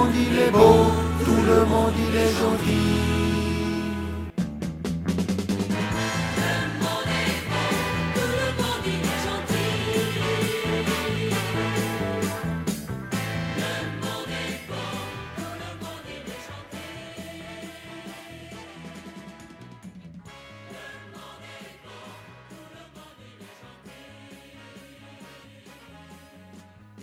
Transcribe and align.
monde 0.00 0.14
il 0.16 0.38
est 0.38 0.50
beau, 0.50 0.86
tout 1.24 1.42
le 1.46 1.64
monde 1.66 1.92
il 1.98 2.16
est 2.16 2.32
gentil. 2.40 3.20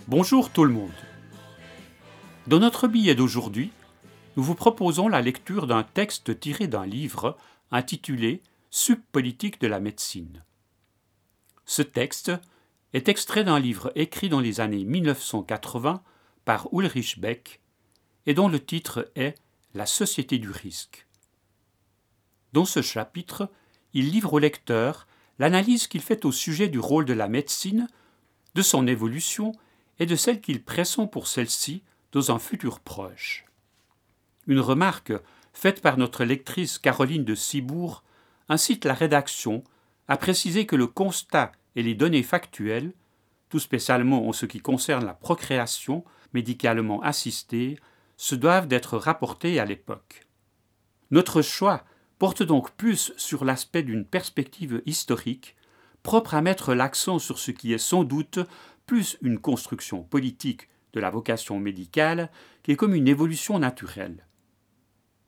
Bonjour 0.08 0.50
tout 0.50 0.64
le 0.64 0.72
monde. 0.72 1.07
Dans 2.48 2.60
notre 2.60 2.88
billet 2.88 3.14
d'aujourd'hui, 3.14 3.72
nous 4.38 4.42
vous 4.42 4.54
proposons 4.54 5.06
la 5.06 5.20
lecture 5.20 5.66
d'un 5.66 5.82
texte 5.82 6.40
tiré 6.40 6.66
d'un 6.66 6.86
livre 6.86 7.36
intitulé 7.70 8.40
Subpolitique 8.70 9.60
de 9.60 9.66
la 9.66 9.80
médecine. 9.80 10.42
Ce 11.66 11.82
texte 11.82 12.32
est 12.94 13.10
extrait 13.10 13.44
d'un 13.44 13.60
livre 13.60 13.92
écrit 13.96 14.30
dans 14.30 14.40
les 14.40 14.60
années 14.60 14.86
1980 14.86 16.02
par 16.46 16.68
Ulrich 16.72 17.20
Beck 17.20 17.60
et 18.24 18.32
dont 18.32 18.48
le 18.48 18.64
titre 18.64 19.12
est 19.14 19.34
La 19.74 19.84
société 19.84 20.38
du 20.38 20.50
risque. 20.50 21.06
Dans 22.54 22.64
ce 22.64 22.80
chapitre, 22.80 23.50
il 23.92 24.08
livre 24.10 24.32
au 24.32 24.38
lecteur 24.38 25.06
l'analyse 25.38 25.86
qu'il 25.86 26.00
fait 26.00 26.24
au 26.24 26.32
sujet 26.32 26.68
du 26.68 26.78
rôle 26.78 27.04
de 27.04 27.12
la 27.12 27.28
médecine, 27.28 27.88
de 28.54 28.62
son 28.62 28.86
évolution 28.86 29.52
et 29.98 30.06
de 30.06 30.16
celle 30.16 30.40
qu'il 30.40 30.64
pressent 30.64 31.10
pour 31.12 31.26
celle-ci 31.26 31.82
dans 32.12 32.30
un 32.32 32.38
futur 32.38 32.80
proche. 32.80 33.44
Une 34.46 34.60
remarque 34.60 35.12
faite 35.52 35.82
par 35.82 35.98
notre 35.98 36.24
lectrice 36.24 36.78
Caroline 36.78 37.24
de 37.24 37.34
Cibourg 37.34 38.02
incite 38.48 38.84
la 38.84 38.94
rédaction 38.94 39.62
à 40.08 40.16
préciser 40.16 40.66
que 40.66 40.76
le 40.76 40.86
constat 40.86 41.52
et 41.76 41.82
les 41.82 41.94
données 41.94 42.22
factuelles, 42.22 42.92
tout 43.50 43.58
spécialement 43.58 44.26
en 44.26 44.32
ce 44.32 44.46
qui 44.46 44.60
concerne 44.60 45.04
la 45.04 45.14
procréation 45.14 46.04
médicalement 46.32 47.02
assistée, 47.02 47.78
se 48.16 48.34
doivent 48.34 48.68
d'être 48.68 48.96
rapportés 48.96 49.60
à 49.60 49.64
l'époque. 49.64 50.26
Notre 51.10 51.42
choix 51.42 51.84
porte 52.18 52.42
donc 52.42 52.72
plus 52.72 53.12
sur 53.16 53.44
l'aspect 53.44 53.82
d'une 53.82 54.04
perspective 54.04 54.82
historique, 54.86 55.56
propre 56.02 56.34
à 56.34 56.42
mettre 56.42 56.74
l'accent 56.74 57.18
sur 57.18 57.38
ce 57.38 57.50
qui 57.50 57.72
est 57.72 57.78
sans 57.78 58.04
doute 58.04 58.40
plus 58.86 59.18
une 59.22 59.38
construction 59.38 60.02
politique 60.02 60.68
de 60.92 61.00
la 61.00 61.10
vocation 61.10 61.58
médicale 61.58 62.30
qui 62.62 62.72
est 62.72 62.76
comme 62.76 62.94
une 62.94 63.08
évolution 63.08 63.58
naturelle. 63.58 64.26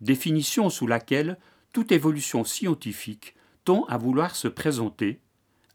Définition 0.00 0.70
sous 0.70 0.86
laquelle 0.86 1.39
toute 1.72 1.92
évolution 1.92 2.44
scientifique 2.44 3.34
tend 3.64 3.84
à 3.84 3.98
vouloir 3.98 4.34
se 4.34 4.48
présenter, 4.48 5.20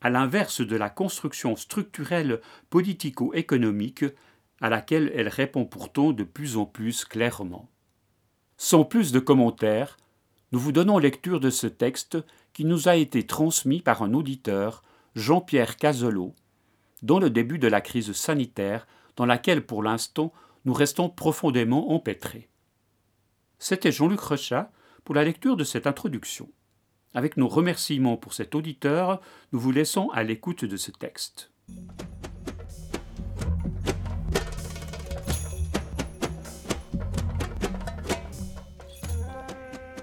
à 0.01 0.09
l'inverse 0.09 0.61
de 0.61 0.75
la 0.75 0.89
construction 0.89 1.55
structurelle 1.55 2.41
politico-économique 2.69 4.05
à 4.61 4.69
laquelle 4.69 5.11
elle 5.15 5.27
répond 5.27 5.65
pourtant 5.65 6.11
de 6.11 6.23
plus 6.23 6.57
en 6.57 6.65
plus 6.65 7.05
clairement. 7.05 7.69
Sans 8.57 8.85
plus 8.85 9.11
de 9.11 9.19
commentaires, 9.19 9.97
nous 10.51 10.59
vous 10.59 10.71
donnons 10.71 10.97
lecture 10.97 11.39
de 11.39 11.49
ce 11.49 11.67
texte 11.67 12.17
qui 12.53 12.65
nous 12.65 12.87
a 12.87 12.95
été 12.95 13.25
transmis 13.25 13.81
par 13.81 14.01
un 14.01 14.13
auditeur, 14.13 14.83
Jean-Pierre 15.15 15.75
Cazelot, 15.75 16.33
dans 17.01 17.19
le 17.19 17.29
début 17.29 17.59
de 17.59 17.67
la 17.67 17.81
crise 17.81 18.13
sanitaire 18.13 18.87
dans 19.15 19.25
laquelle 19.25 19.65
pour 19.65 19.83
l'instant 19.83 20.33
nous 20.65 20.73
restons 20.73 21.09
profondément 21.09 21.91
empêtrés. 21.91 22.49
C'était 23.59 23.91
Jean-Luc 23.91 24.19
Rechat 24.19 24.71
pour 25.03 25.15
la 25.15 25.23
lecture 25.23 25.55
de 25.55 25.63
cette 25.63 25.87
introduction. 25.87 26.49
Avec 27.13 27.37
nos 27.37 27.47
remerciements 27.47 28.17
pour 28.17 28.33
cet 28.33 28.55
auditeur, 28.55 29.21
nous 29.53 29.59
vous 29.59 29.71
laissons 29.71 30.09
à 30.09 30.23
l'écoute 30.23 30.65
de 30.65 30.75
ce 30.75 30.91
texte. 30.91 31.51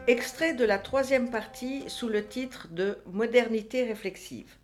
Extrait 0.08 0.54
de 0.54 0.64
la 0.64 0.78
troisième 0.78 1.30
partie 1.30 1.84
sous 1.88 2.08
le 2.08 2.26
titre 2.26 2.68
de 2.70 2.98
Modernité 3.06 3.84
réflexive. 3.84 4.56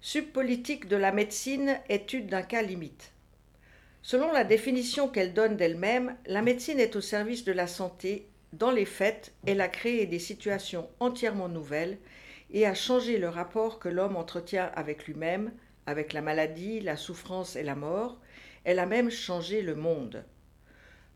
Subpolitique 0.00 0.88
de 0.88 0.96
la 0.96 1.12
médecine, 1.12 1.78
étude 1.88 2.28
d'un 2.28 2.42
cas 2.42 2.62
limite. 2.62 3.12
Selon 4.02 4.32
la 4.32 4.44
définition 4.44 5.08
qu'elle 5.08 5.34
donne 5.34 5.56
d'elle-même, 5.56 6.16
la 6.26 6.42
médecine 6.42 6.80
est 6.80 6.96
au 6.96 7.00
service 7.00 7.44
de 7.44 7.52
la 7.52 7.66
santé. 7.66 8.28
Dans 8.52 8.70
les 8.70 8.84
faits, 8.84 9.32
elle 9.46 9.60
a 9.60 9.68
créé 9.68 10.06
des 10.06 10.18
situations 10.18 10.88
entièrement 11.00 11.48
nouvelles 11.48 11.98
et 12.50 12.66
a 12.66 12.74
changé 12.74 13.18
le 13.18 13.28
rapport 13.28 13.78
que 13.78 13.88
l'homme 13.88 14.16
entretient 14.16 14.70
avec 14.74 15.06
lui-même, 15.06 15.52
avec 15.86 16.12
la 16.12 16.22
maladie, 16.22 16.80
la 16.80 16.96
souffrance 16.96 17.56
et 17.56 17.62
la 17.62 17.74
mort. 17.74 18.18
Elle 18.64 18.78
a 18.78 18.86
même 18.86 19.10
changé 19.10 19.60
le 19.60 19.74
monde. 19.74 20.24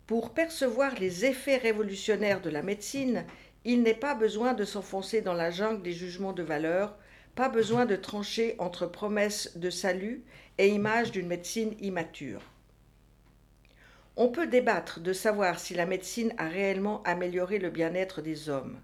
Pour 0.07 0.35
percevoir 0.35 0.95
les 0.99 1.25
effets 1.25 1.57
révolutionnaires 1.57 2.41
de 2.41 2.51
la 2.51 2.63
médecine, 2.63 3.25
il 3.65 3.83
n'est 3.83 3.95
pas 3.95 4.15
besoin 4.15 4.53
de 4.53 4.65
s'enfoncer 4.65 5.23
dans 5.23 5.35
la 5.35 5.51
jungle 5.51 5.83
des 5.83 5.93
jugements 5.93 6.33
de 6.33 6.43
valeur 6.43 6.97
pas 7.35 7.49
besoin 7.49 7.87
de 7.87 7.97
trancher 7.97 8.57
entre 8.59 8.87
promesses 8.87 9.57
de 9.57 9.71
salut 9.71 10.23
et 10.59 10.69
images 10.69 11.13
d'une 11.13 11.29
médecine 11.29 11.75
immature. 11.81 12.52
On 14.17 14.29
peut 14.29 14.47
débattre 14.47 15.01
de 15.01 15.15
savoir 15.15 15.59
si 15.59 15.73
la 15.73 15.87
médecine 15.87 16.35
a 16.37 16.49
réellement 16.49 17.03
amélioré 17.05 17.59
le 17.59 17.71
bien-être 17.71 18.21
des 18.21 18.51
hommes. 18.51 18.79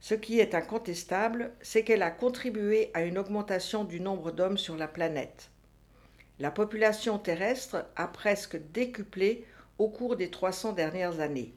Ce 0.00 0.14
qui 0.14 0.40
est 0.40 0.54
incontestable, 0.54 1.52
c'est 1.62 1.84
qu'elle 1.84 2.02
a 2.02 2.10
contribué 2.10 2.90
à 2.92 3.02
une 3.02 3.16
augmentation 3.16 3.84
du 3.84 3.98
nombre 4.00 4.30
d'hommes 4.30 4.58
sur 4.58 4.76
la 4.76 4.88
planète. 4.88 5.50
La 6.38 6.50
population 6.50 7.18
terrestre 7.18 7.86
a 7.96 8.08
presque 8.08 8.58
décuplé 8.72 9.46
au 9.78 9.88
cours 9.88 10.16
des 10.16 10.30
300 10.30 10.72
dernières 10.72 11.20
années. 11.20 11.54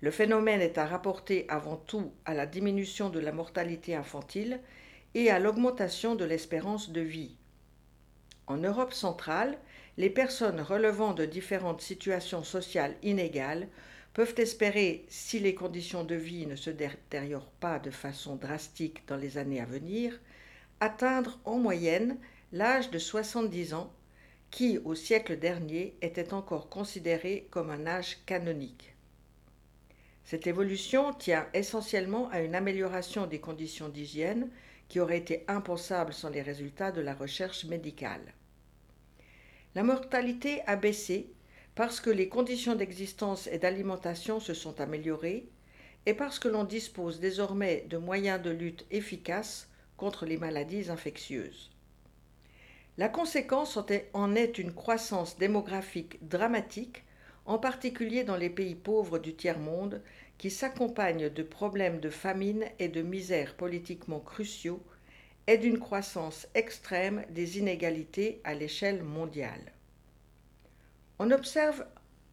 Le 0.00 0.10
phénomène 0.10 0.60
est 0.60 0.78
à 0.78 0.86
rapporter 0.86 1.46
avant 1.48 1.76
tout 1.76 2.12
à 2.24 2.34
la 2.34 2.46
diminution 2.46 3.08
de 3.08 3.20
la 3.20 3.32
mortalité 3.32 3.96
infantile 3.96 4.60
et 5.14 5.30
à 5.30 5.38
l'augmentation 5.38 6.14
de 6.14 6.24
l'espérance 6.24 6.90
de 6.90 7.00
vie. 7.00 7.36
En 8.46 8.58
Europe 8.58 8.92
centrale, 8.92 9.58
les 9.98 10.10
personnes 10.10 10.60
relevant 10.60 11.12
de 11.12 11.24
différentes 11.26 11.82
situations 11.82 12.44
sociales 12.44 12.96
inégales 13.02 13.68
peuvent 14.14 14.34
espérer, 14.38 15.04
si 15.08 15.38
les 15.38 15.54
conditions 15.54 16.04
de 16.04 16.14
vie 16.14 16.46
ne 16.46 16.56
se 16.56 16.70
détériorent 16.70 17.50
pas 17.60 17.78
de 17.78 17.90
façon 17.90 18.36
drastique 18.36 19.06
dans 19.06 19.16
les 19.16 19.38
années 19.38 19.60
à 19.60 19.66
venir, 19.66 20.20
atteindre 20.80 21.38
en 21.44 21.58
moyenne 21.58 22.18
l'âge 22.52 22.90
de 22.90 22.98
70 22.98 23.74
ans, 23.74 23.92
qui, 24.50 24.78
au 24.84 24.94
siècle 24.94 25.38
dernier, 25.38 25.96
était 26.02 26.34
encore 26.34 26.68
considéré 26.68 27.48
comme 27.50 27.70
un 27.70 27.86
âge 27.86 28.18
canonique. 28.26 28.94
Cette 30.24 30.46
évolution 30.46 31.12
tient 31.14 31.48
essentiellement 31.54 32.28
à 32.30 32.40
une 32.40 32.54
amélioration 32.54 33.26
des 33.26 33.40
conditions 33.40 33.88
d'hygiène 33.88 34.50
qui 34.88 35.00
aurait 35.00 35.18
été 35.18 35.44
impensable 35.48 36.12
sans 36.12 36.28
les 36.28 36.42
résultats 36.42 36.92
de 36.92 37.00
la 37.00 37.14
recherche 37.14 37.64
médicale. 37.64 38.34
La 39.74 39.82
mortalité 39.82 40.60
a 40.66 40.76
baissé 40.76 41.32
parce 41.74 42.00
que 42.00 42.10
les 42.10 42.28
conditions 42.28 42.74
d'existence 42.74 43.46
et 43.46 43.58
d'alimentation 43.58 44.38
se 44.38 44.52
sont 44.52 44.80
améliorées 44.82 45.48
et 46.04 46.12
parce 46.12 46.38
que 46.38 46.48
l'on 46.48 46.64
dispose 46.64 47.20
désormais 47.20 47.86
de 47.88 47.96
moyens 47.96 48.42
de 48.42 48.50
lutte 48.50 48.84
efficaces 48.90 49.70
contre 49.96 50.26
les 50.26 50.36
maladies 50.36 50.90
infectieuses. 50.90 51.70
La 52.98 53.08
conséquence 53.08 53.78
en 54.12 54.34
est 54.34 54.58
une 54.58 54.74
croissance 54.74 55.38
démographique 55.38 56.18
dramatique, 56.28 57.04
en 57.46 57.58
particulier 57.58 58.24
dans 58.24 58.36
les 58.36 58.50
pays 58.50 58.74
pauvres 58.74 59.18
du 59.18 59.34
tiers-monde, 59.34 60.02
qui 60.36 60.50
s'accompagne 60.50 61.30
de 61.30 61.42
problèmes 61.42 62.00
de 62.00 62.10
famine 62.10 62.66
et 62.78 62.88
de 62.88 63.00
misère 63.00 63.54
politiquement 63.54 64.20
cruciaux 64.20 64.82
et 65.46 65.58
d'une 65.58 65.78
croissance 65.78 66.46
extrême 66.54 67.24
des 67.30 67.58
inégalités 67.58 68.40
à 68.44 68.54
l'échelle 68.54 69.02
mondiale. 69.02 69.72
On 71.18 71.30
observe 71.30 71.84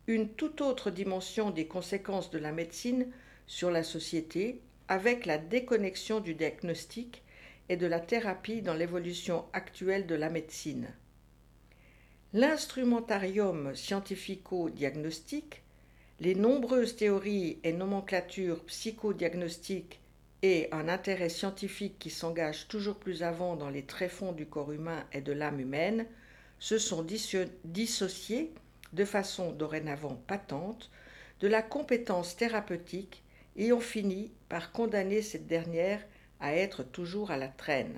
une 0.08 0.30
toute 0.30 0.62
autre 0.62 0.92
dimension 0.92 1.52
des 1.52 1.68
conséquences 1.68 2.32
de 2.32 2.40
la 2.40 2.52
médecine 2.52 3.12
sur 3.48 3.72
la 3.72 3.84
société 3.84 4.62
avec 4.88 5.26
la 5.26 5.38
déconnexion 5.38 6.20
du 6.20 6.34
diagnostic 6.34 7.24
et 7.70 7.78
de 7.78 7.86
la 7.86 8.00
thérapie 8.00 8.62
dans 8.62 8.74
l'évolution 8.74 9.46
actuelle 9.54 10.08
de 10.08 10.16
la 10.16 10.30
médecine. 10.30 10.88
L'instrumentarium 12.34 13.76
scientifico-diagnostique 13.76 15.64
les 16.22 16.36
nombreuses 16.36 16.98
théories 16.98 17.60
et 17.64 17.72
nomenclatures 17.72 18.64
psychodiagnostiques 18.66 19.99
et 20.42 20.70
un 20.72 20.88
intérêt 20.88 21.30
scientifique 21.30 22.00
qui 22.00 22.10
s'engage 22.10 22.68
toujours 22.68 22.96
plus 22.96 23.24
avant 23.24 23.56
dans 23.56 23.70
les 23.70 23.84
tréfonds 23.84 24.32
du 24.32 24.46
corps 24.46 24.72
humain 24.72 25.06
et 25.12 25.22
de 25.22 25.34
l'âme 25.34 25.60
humaine 25.60 26.06
se 26.60 26.78
sont 26.78 27.06
dissociés 27.64 28.54
de 28.94 29.06
façon 29.06 29.52
dorénavant 29.52 30.22
patente, 30.28 30.90
de 31.40 31.48
la 31.48 31.62
compétence 31.62 32.36
thérapeutique 32.36 33.24
et 33.56 33.72
ont 33.74 33.80
fini 33.80 34.32
par 34.48 34.72
condamner 34.72 35.22
cette 35.22 35.48
dernière 35.48 36.02
à 36.40 36.56
être 36.56 36.84
toujours 36.84 37.32
à 37.32 37.38
la 37.38 37.48
traîne. 37.48 37.98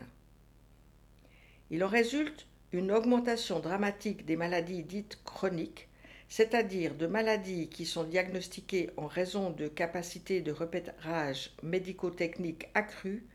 Il 1.69 1.83
en 1.83 1.87
résulte 1.87 2.47
une 2.71 2.91
augmentation 2.91 3.59
dramatique 3.59 4.25
des 4.25 4.35
maladies 4.35 4.83
dites 4.83 5.19
chroniques, 5.23 5.87
c'est-à-dire 6.31 6.95
de 6.95 7.07
maladies 7.07 7.67
qui 7.67 7.85
sont 7.85 8.05
diagnostiquées 8.05 8.89
en 8.95 9.05
raison 9.05 9.49
de 9.49 9.67
capacités 9.67 10.39
de 10.39 10.53
repérage 10.53 11.51
médico-techniques 11.61 12.69
accrues, 12.73 13.25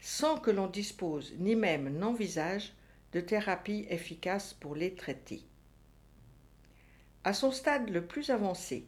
sans 0.00 0.38
que 0.38 0.50
l'on 0.50 0.66
dispose 0.66 1.34
ni 1.38 1.56
même 1.56 1.90
n'envisage 1.90 2.72
de 3.12 3.20
thérapies 3.20 3.84
efficaces 3.90 4.54
pour 4.54 4.74
les 4.74 4.94
traiter. 4.94 5.42
À 7.22 7.34
son 7.34 7.50
stade 7.50 7.90
le 7.90 8.06
plus 8.06 8.30
avancé, 8.30 8.86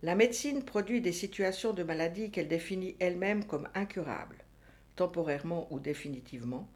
la 0.00 0.14
médecine 0.14 0.64
produit 0.64 1.02
des 1.02 1.12
situations 1.12 1.74
de 1.74 1.82
maladie 1.82 2.30
qu'elle 2.30 2.48
définit 2.48 2.96
elle-même 2.98 3.44
comme 3.44 3.68
incurables, 3.74 4.42
temporairement 4.96 5.70
ou 5.70 5.80
définitivement, 5.80 6.66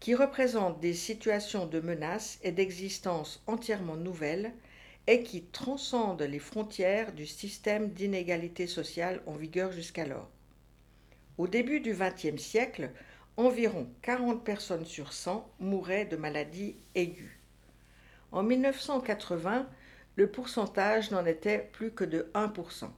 qui 0.00 0.16
représentent 0.16 0.80
des 0.80 0.94
situations 0.94 1.66
de 1.66 1.78
menace 1.78 2.40
et 2.42 2.50
d'existence 2.50 3.44
entièrement 3.46 3.96
nouvelles 3.96 4.52
et 5.06 5.22
qui 5.22 5.42
transcendent 5.42 6.22
les 6.22 6.38
frontières 6.38 7.12
du 7.12 7.26
système 7.26 7.90
d'inégalité 7.90 8.66
sociale 8.66 9.20
en 9.26 9.32
vigueur 9.32 9.72
jusqu'alors. 9.72 10.30
Au 11.38 11.48
début 11.48 11.80
du 11.80 11.94
XXe 11.94 12.40
siècle, 12.40 12.90
environ 13.36 13.88
40 14.02 14.44
personnes 14.44 14.84
sur 14.84 15.12
100 15.12 15.48
mouraient 15.60 16.04
de 16.04 16.16
maladies 16.16 16.76
aiguës. 16.94 17.32
En 18.30 18.42
1980, 18.42 19.68
le 20.16 20.30
pourcentage 20.30 21.10
n'en 21.10 21.24
était 21.26 21.70
plus 21.72 21.90
que 21.90 22.04
de 22.04 22.30
1%. 22.34 22.88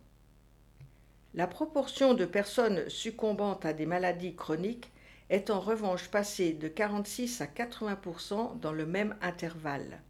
La 1.35 1.47
proportion 1.47 2.15
de 2.15 2.25
personnes 2.25 2.89
succombant 2.89 3.59
à 3.63 3.73
des 3.73 3.87
maladies 3.87 4.37
chroniques 4.37 4.93
est 5.31 5.51
en 5.51 5.61
revanche 5.61 6.09
passé 6.09 6.53
de 6.53 6.69
46 6.69 7.41
à 7.41 7.47
80% 7.47 8.61
dans 8.61 8.73
le 8.73 8.87
même 8.87 9.17
intervalle. 9.21 10.03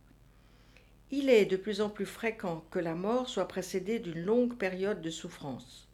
Il 1.16 1.30
est 1.30 1.46
de 1.46 1.56
plus 1.56 1.80
en 1.80 1.90
plus 1.90 2.06
fréquent 2.06 2.64
que 2.72 2.80
la 2.80 2.96
mort 2.96 3.28
soit 3.28 3.46
précédée 3.46 4.00
d'une 4.00 4.24
longue 4.24 4.56
période 4.56 5.00
de 5.00 5.10
souffrance. 5.10 5.88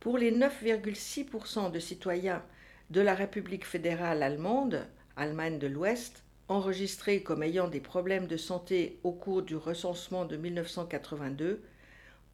Pour 0.00 0.18
les 0.18 0.30
9,6 0.30 1.70
de 1.70 1.78
citoyens 1.78 2.44
de 2.90 3.00
la 3.00 3.14
République 3.14 3.64
fédérale 3.64 4.22
allemande, 4.22 4.86
Allemagne 5.16 5.58
de 5.58 5.66
l'Ouest, 5.66 6.24
enregistrés 6.48 7.22
comme 7.22 7.42
ayant 7.42 7.68
des 7.68 7.80
problèmes 7.80 8.26
de 8.26 8.36
santé 8.36 9.00
au 9.02 9.12
cours 9.12 9.40
du 9.40 9.56
recensement 9.56 10.26
de 10.26 10.36
1982, 10.36 11.62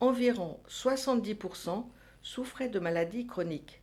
environ 0.01 0.59
70% 0.69 1.87
souffraient 2.23 2.69
de 2.69 2.81
maladies 2.81 3.29
chroniques. 3.29 3.83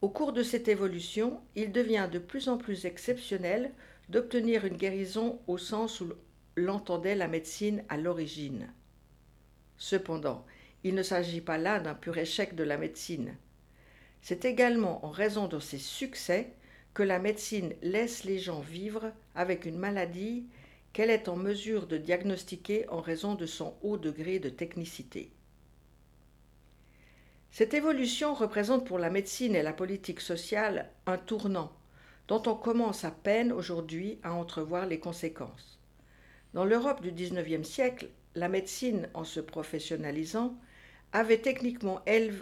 Au 0.00 0.08
cours 0.08 0.32
de 0.32 0.42
cette 0.42 0.66
évolution, 0.66 1.40
il 1.54 1.70
devient 1.70 2.08
de 2.10 2.18
plus 2.18 2.48
en 2.48 2.58
plus 2.58 2.86
exceptionnel 2.86 3.70
d'obtenir 4.08 4.64
une 4.64 4.76
guérison 4.76 5.38
au 5.46 5.58
sens 5.58 6.00
où 6.00 6.12
l'entendait 6.56 7.14
la 7.14 7.28
médecine 7.28 7.84
à 7.88 7.96
l'origine. 7.96 8.72
Cependant, 9.76 10.44
il 10.84 10.94
ne 10.94 11.02
s'agit 11.02 11.40
pas 11.40 11.58
là 11.58 11.80
d'un 11.80 11.94
pur 11.94 12.18
échec 12.18 12.54
de 12.54 12.64
la 12.64 12.76
médecine. 12.76 13.36
C'est 14.20 14.44
également 14.44 15.04
en 15.04 15.10
raison 15.10 15.48
de 15.48 15.58
ses 15.58 15.78
succès 15.78 16.52
que 16.94 17.02
la 17.02 17.18
médecine 17.18 17.74
laisse 17.82 18.24
les 18.24 18.38
gens 18.38 18.60
vivre 18.60 19.12
avec 19.34 19.64
une 19.64 19.78
maladie 19.78 20.46
qu'elle 20.92 21.10
est 21.10 21.28
en 21.28 21.36
mesure 21.36 21.86
de 21.86 21.96
diagnostiquer 21.96 22.88
en 22.90 23.00
raison 23.00 23.34
de 23.34 23.46
son 23.46 23.74
haut 23.82 23.96
degré 23.96 24.38
de 24.38 24.50
technicité. 24.50 25.32
Cette 27.50 27.74
évolution 27.74 28.34
représente 28.34 28.86
pour 28.86 28.98
la 28.98 29.10
médecine 29.10 29.54
et 29.54 29.62
la 29.62 29.72
politique 29.72 30.20
sociale 30.20 30.90
un 31.06 31.18
tournant 31.18 31.72
dont 32.28 32.42
on 32.46 32.54
commence 32.54 33.04
à 33.04 33.10
peine 33.10 33.52
aujourd'hui 33.52 34.18
à 34.22 34.32
entrevoir 34.32 34.86
les 34.86 34.98
conséquences. 34.98 35.81
Dans 36.54 36.64
l'Europe 36.64 37.00
du 37.00 37.12
XIXe 37.12 37.66
siècle, 37.66 38.08
la 38.34 38.48
médecine, 38.48 39.08
en 39.14 39.24
se 39.24 39.40
professionnalisant, 39.40 40.54
avait 41.12 41.38
techniquement 41.38 42.00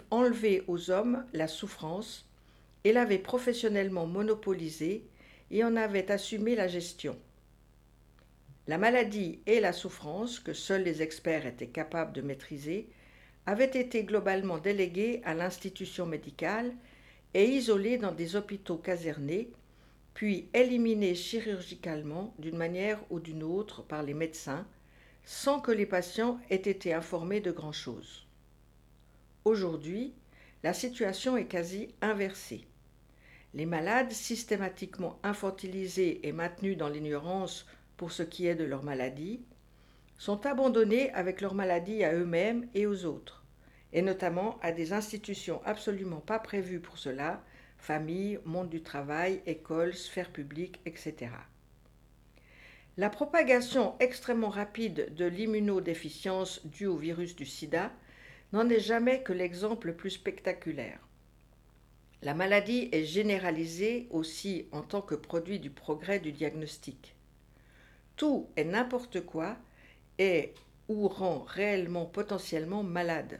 enlevé 0.09 0.63
aux 0.67 0.91
hommes 0.91 1.25
la 1.33 1.47
souffrance 1.47 2.29
et 2.83 2.93
l'avait 2.93 3.19
professionnellement 3.19 4.07
monopolisée 4.07 5.05
et 5.49 5.63
en 5.63 5.75
avait 5.75 6.11
assumé 6.11 6.55
la 6.55 6.67
gestion. 6.67 7.17
La 8.67 8.77
maladie 8.77 9.39
et 9.45 9.59
la 9.59 9.73
souffrance, 9.73 10.39
que 10.39 10.53
seuls 10.53 10.83
les 10.83 11.01
experts 11.01 11.45
étaient 11.45 11.67
capables 11.67 12.13
de 12.13 12.21
maîtriser, 12.21 12.87
avaient 13.45 13.65
été 13.65 14.03
globalement 14.03 14.59
délégués 14.59 15.21
à 15.25 15.33
l'institution 15.33 16.05
médicale 16.05 16.73
et 17.33 17.45
isolés 17.45 17.97
dans 17.97 18.11
des 18.11 18.35
hôpitaux 18.35 18.77
casernés, 18.77 19.51
puis 20.13 20.49
éliminés 20.53 21.15
chirurgicalement 21.15 22.33
d'une 22.37 22.57
manière 22.57 22.99
ou 23.09 23.19
d'une 23.19 23.43
autre 23.43 23.83
par 23.83 24.03
les 24.03 24.13
médecins, 24.13 24.67
sans 25.23 25.59
que 25.59 25.71
les 25.71 25.85
patients 25.85 26.39
aient 26.49 26.55
été 26.55 26.93
informés 26.93 27.41
de 27.41 27.51
grand-chose. 27.51 28.27
Aujourd'hui, 29.45 30.13
la 30.63 30.73
situation 30.73 31.37
est 31.37 31.45
quasi 31.45 31.93
inversée. 32.01 32.67
Les 33.53 33.65
malades, 33.65 34.11
systématiquement 34.11 35.19
infantilisés 35.23 36.27
et 36.27 36.31
maintenus 36.31 36.77
dans 36.77 36.89
l'ignorance 36.89 37.65
pour 37.97 38.11
ce 38.11 38.23
qui 38.23 38.47
est 38.47 38.55
de 38.55 38.63
leur 38.63 38.83
maladie, 38.83 39.41
sont 40.17 40.45
abandonnés 40.45 41.11
avec 41.13 41.41
leur 41.41 41.55
maladie 41.55 42.03
à 42.03 42.13
eux-mêmes 42.13 42.67
et 42.75 42.85
aux 42.85 43.05
autres, 43.05 43.43
et 43.91 44.03
notamment 44.03 44.59
à 44.61 44.71
des 44.71 44.93
institutions 44.93 45.61
absolument 45.65 46.21
pas 46.21 46.39
prévues 46.39 46.79
pour 46.79 46.97
cela, 46.97 47.43
famille, 47.81 48.39
monde 48.45 48.69
du 48.69 48.83
travail, 48.83 49.41
école, 49.47 49.95
sphère 49.95 50.31
publique, 50.31 50.79
etc. 50.85 51.31
La 52.95 53.09
propagation 53.09 53.95
extrêmement 53.99 54.49
rapide 54.49 55.13
de 55.15 55.25
l'immunodéficience 55.25 56.65
due 56.65 56.85
au 56.85 56.95
virus 56.95 57.35
du 57.35 57.45
sida 57.45 57.91
n'en 58.53 58.69
est 58.69 58.79
jamais 58.79 59.23
que 59.23 59.33
l'exemple 59.33 59.87
le 59.87 59.95
plus 59.95 60.11
spectaculaire. 60.11 60.99
La 62.21 62.35
maladie 62.35 62.87
est 62.91 63.03
généralisée 63.03 64.07
aussi 64.11 64.67
en 64.71 64.83
tant 64.83 65.01
que 65.01 65.15
produit 65.15 65.59
du 65.59 65.71
progrès 65.71 66.19
du 66.19 66.31
diagnostic. 66.31 67.15
Tout 68.15 68.47
et 68.57 68.63
n'importe 68.63 69.25
quoi 69.25 69.57
est 70.19 70.53
ou 70.87 71.07
rend 71.07 71.39
réellement 71.39 72.05
potentiellement 72.05 72.83
malade, 72.83 73.39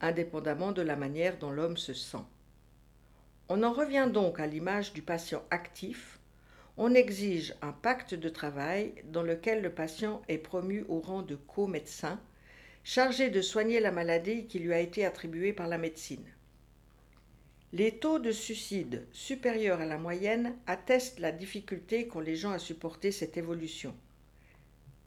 indépendamment 0.00 0.72
de 0.72 0.82
la 0.82 0.96
manière 0.96 1.38
dont 1.38 1.52
l'homme 1.52 1.76
se 1.76 1.94
sent. 1.94 2.24
On 3.54 3.64
en 3.64 3.72
revient 3.74 4.08
donc 4.10 4.40
à 4.40 4.46
l'image 4.46 4.94
du 4.94 5.02
patient 5.02 5.42
actif. 5.50 6.18
On 6.78 6.94
exige 6.94 7.54
un 7.60 7.72
pacte 7.72 8.14
de 8.14 8.30
travail 8.30 8.94
dans 9.04 9.22
lequel 9.22 9.60
le 9.60 9.68
patient 9.68 10.22
est 10.26 10.38
promu 10.38 10.86
au 10.88 11.00
rang 11.00 11.20
de 11.20 11.36
co-médecin, 11.36 12.18
chargé 12.82 13.28
de 13.28 13.42
soigner 13.42 13.78
la 13.78 13.90
maladie 13.90 14.46
qui 14.46 14.58
lui 14.58 14.72
a 14.72 14.80
été 14.80 15.04
attribuée 15.04 15.52
par 15.52 15.68
la 15.68 15.76
médecine. 15.76 16.24
Les 17.74 17.98
taux 17.98 18.18
de 18.18 18.32
suicide 18.32 19.06
supérieurs 19.12 19.82
à 19.82 19.86
la 19.86 19.98
moyenne 19.98 20.56
attestent 20.66 21.20
la 21.20 21.30
difficulté 21.30 22.08
qu'ont 22.08 22.20
les 22.20 22.36
gens 22.36 22.52
à 22.52 22.58
supporter 22.58 23.12
cette 23.12 23.36
évolution. 23.36 23.94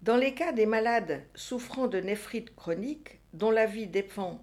Dans 0.04 0.18
les 0.18 0.36
cas 0.36 0.52
des 0.52 0.68
malades 0.68 1.24
souffrant 1.34 1.88
de 1.88 1.98
néphrite 1.98 2.56
chronique, 2.56 3.22
dont 3.34 3.50
la 3.50 3.66
vie 3.66 3.88
dépend 3.88 4.40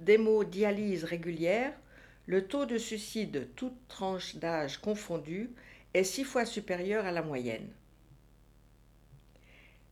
d'hémodialyse 0.00 1.04
régulière, 1.04 1.72
le 2.26 2.46
taux 2.46 2.64
de 2.64 2.78
suicide, 2.78 3.48
toute 3.54 3.76
tranche 3.88 4.36
d'âge 4.36 4.78
confondue, 4.78 5.50
est 5.92 6.04
six 6.04 6.24
fois 6.24 6.46
supérieur 6.46 7.04
à 7.04 7.12
la 7.12 7.22
moyenne. 7.22 7.68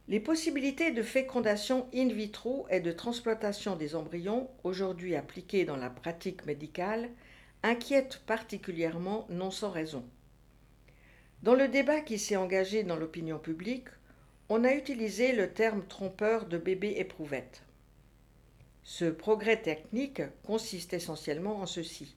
Les 0.09 0.19
possibilités 0.19 0.91
de 0.91 1.03
fécondation 1.03 1.89
in 1.95 2.09
vitro 2.09 2.67
et 2.71 2.81
de 2.81 2.91
transplantation 2.91 3.77
des 3.77 3.95
embryons, 3.95 4.51
aujourd'hui 4.65 5.15
appliquées 5.15 5.65
dans 5.65 5.77
la 5.77 5.91
pratique 5.91 6.45
médicale, 6.45 7.09
inquiètent 7.63 8.21
particulièrement 8.27 9.27
non 9.31 9.51
sans 9.51 9.71
raison. 9.71 10.05
Dans 11.43 11.55
le 11.55 11.69
débat 11.69 12.01
qui 12.01 12.19
s'est 12.19 12.37
engagé 12.37 12.83
dans 12.83 12.97
l'opinion 12.97 13.39
publique, 13.39 13.89
on 14.49 14.65
a 14.65 14.75
utilisé 14.75 15.33
le 15.33 15.53
terme 15.53 15.85
trompeur 15.87 16.47
de 16.47 16.59
bébé 16.59 16.95
éprouvette. 16.97 17.63
Ce 18.83 19.05
progrès 19.05 19.63
technique 19.63 20.23
consiste 20.43 20.93
essentiellement 20.93 21.61
en 21.61 21.67
ceci. 21.67 22.17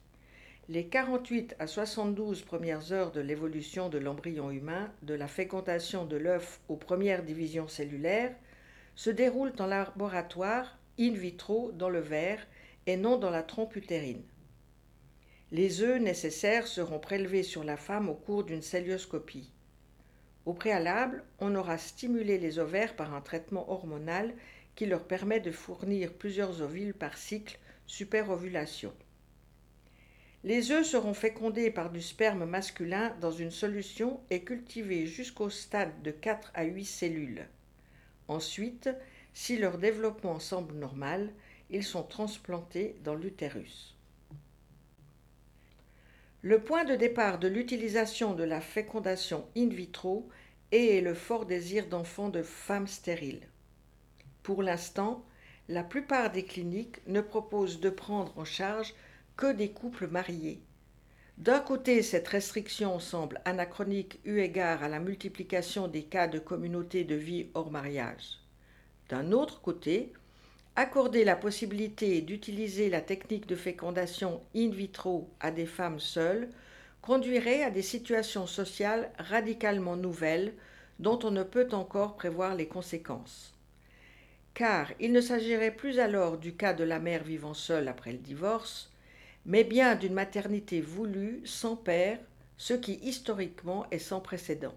Les 0.68 0.88
48 0.88 1.54
à 1.60 1.68
72 1.68 2.42
premières 2.42 2.90
heures 2.90 3.12
de 3.12 3.20
l'évolution 3.20 3.88
de 3.88 3.98
l'embryon 3.98 4.50
humain, 4.50 4.92
de 5.02 5.14
la 5.14 5.28
fécondation 5.28 6.04
de 6.04 6.16
l'œuf 6.16 6.60
aux 6.68 6.74
premières 6.74 7.22
divisions 7.22 7.68
cellulaires, 7.68 8.34
se 8.96 9.10
déroulent 9.10 9.52
en 9.60 9.66
laboratoire, 9.66 10.76
in 10.98 11.12
vitro, 11.12 11.70
dans 11.70 11.88
le 11.88 12.00
verre, 12.00 12.44
et 12.86 12.96
non 12.96 13.16
dans 13.16 13.30
la 13.30 13.44
trompe 13.44 13.76
utérine. 13.76 14.24
Les 15.52 15.82
œufs 15.82 16.00
nécessaires 16.00 16.66
seront 16.66 16.98
prélevés 16.98 17.44
sur 17.44 17.62
la 17.62 17.76
femme 17.76 18.08
au 18.08 18.14
cours 18.14 18.42
d'une 18.42 18.60
célioscopie. 18.60 19.52
Au 20.46 20.52
préalable, 20.52 21.22
on 21.38 21.54
aura 21.54 21.78
stimulé 21.78 22.38
les 22.38 22.58
ovaires 22.58 22.96
par 22.96 23.14
un 23.14 23.20
traitement 23.20 23.70
hormonal 23.70 24.34
qui 24.74 24.86
leur 24.86 25.04
permet 25.04 25.38
de 25.38 25.52
fournir 25.52 26.12
plusieurs 26.12 26.60
ovules 26.60 26.92
par 26.92 27.16
cycle, 27.18 27.60
superovulation. 27.86 28.92
Les 30.46 30.70
œufs 30.70 30.86
seront 30.86 31.12
fécondés 31.12 31.72
par 31.72 31.90
du 31.90 32.00
sperme 32.00 32.44
masculin 32.44 33.12
dans 33.20 33.32
une 33.32 33.50
solution 33.50 34.20
et 34.30 34.44
cultivés 34.44 35.04
jusqu'au 35.04 35.50
stade 35.50 36.00
de 36.04 36.12
4 36.12 36.52
à 36.54 36.62
8 36.62 36.84
cellules. 36.84 37.48
Ensuite, 38.28 38.88
si 39.34 39.56
leur 39.56 39.76
développement 39.76 40.38
semble 40.38 40.76
normal, 40.76 41.32
ils 41.68 41.82
sont 41.82 42.04
transplantés 42.04 42.94
dans 43.02 43.16
l'utérus. 43.16 43.96
Le 46.42 46.60
point 46.60 46.84
de 46.84 46.94
départ 46.94 47.40
de 47.40 47.48
l'utilisation 47.48 48.32
de 48.32 48.44
la 48.44 48.60
fécondation 48.60 49.48
in 49.56 49.66
vitro 49.66 50.28
est 50.70 51.02
le 51.02 51.14
fort 51.14 51.46
désir 51.46 51.88
d'enfants 51.88 52.28
de 52.28 52.44
femmes 52.44 52.86
stériles. 52.86 53.48
Pour 54.44 54.62
l'instant, 54.62 55.26
la 55.68 55.82
plupart 55.82 56.30
des 56.30 56.44
cliniques 56.44 57.04
ne 57.08 57.20
proposent 57.20 57.80
de 57.80 57.90
prendre 57.90 58.32
en 58.38 58.44
charge 58.44 58.94
que 59.36 59.52
des 59.52 59.70
couples 59.70 60.06
mariés. 60.06 60.60
D'un 61.36 61.60
côté, 61.60 62.02
cette 62.02 62.28
restriction 62.28 62.98
semble 62.98 63.42
anachronique 63.44 64.18
eu 64.24 64.38
égard 64.38 64.82
à 64.82 64.88
la 64.88 64.98
multiplication 64.98 65.88
des 65.88 66.04
cas 66.04 66.26
de 66.26 66.38
communautés 66.38 67.04
de 67.04 67.14
vie 67.14 67.48
hors 67.52 67.70
mariage. 67.70 68.38
D'un 69.10 69.32
autre 69.32 69.60
côté, 69.60 70.14
accorder 70.74 71.24
la 71.24 71.36
possibilité 71.36 72.22
d'utiliser 72.22 72.88
la 72.88 73.02
technique 73.02 73.46
de 73.46 73.56
fécondation 73.56 74.42
in 74.56 74.70
vitro 74.70 75.28
à 75.40 75.50
des 75.50 75.66
femmes 75.66 76.00
seules 76.00 76.48
conduirait 77.02 77.62
à 77.62 77.70
des 77.70 77.82
situations 77.82 78.46
sociales 78.46 79.10
radicalement 79.18 79.96
nouvelles 79.96 80.54
dont 80.98 81.18
on 81.22 81.30
ne 81.30 81.42
peut 81.42 81.68
encore 81.72 82.16
prévoir 82.16 82.54
les 82.54 82.66
conséquences. 82.66 83.54
Car 84.54 84.90
il 84.98 85.12
ne 85.12 85.20
s'agirait 85.20 85.74
plus 85.74 85.98
alors 85.98 86.38
du 86.38 86.56
cas 86.56 86.72
de 86.72 86.84
la 86.84 86.98
mère 86.98 87.22
vivant 87.22 87.52
seule 87.52 87.88
après 87.88 88.12
le 88.12 88.18
divorce, 88.18 88.90
mais 89.46 89.62
bien 89.62 89.94
d'une 89.94 90.12
maternité 90.12 90.80
voulue 90.80 91.40
sans 91.44 91.76
père, 91.76 92.18
ce 92.56 92.74
qui 92.74 92.94
historiquement 92.94 93.86
est 93.90 94.00
sans 94.00 94.20
précédent. 94.20 94.74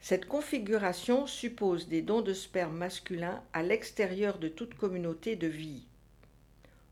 Cette 0.00 0.26
configuration 0.26 1.26
suppose 1.26 1.88
des 1.88 2.02
dons 2.02 2.20
de 2.20 2.32
sperme 2.32 2.76
masculin 2.76 3.42
à 3.52 3.62
l'extérieur 3.62 4.38
de 4.38 4.48
toute 4.48 4.74
communauté 4.74 5.34
de 5.34 5.48
vie. 5.48 5.86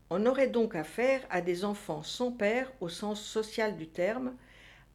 On 0.09 0.25
aurait 0.25 0.49
donc 0.49 0.75
affaire 0.75 1.21
à 1.29 1.41
des 1.41 1.63
enfants 1.63 2.03
sans 2.03 2.31
père 2.31 2.71
au 2.81 2.89
sens 2.89 3.21
social 3.21 3.77
du 3.77 3.87
terme, 3.87 4.35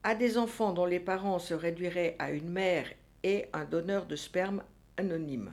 à 0.02 0.14
des 0.14 0.36
enfants 0.36 0.72
dont 0.72 0.84
les 0.84 1.00
parents 1.00 1.38
se 1.38 1.54
réduiraient 1.54 2.16
à 2.18 2.30
une 2.30 2.50
mère 2.50 2.88
et 3.22 3.46
un 3.52 3.64
donneur 3.64 4.06
de 4.06 4.16
sperme 4.16 4.62
anonyme. 4.96 5.52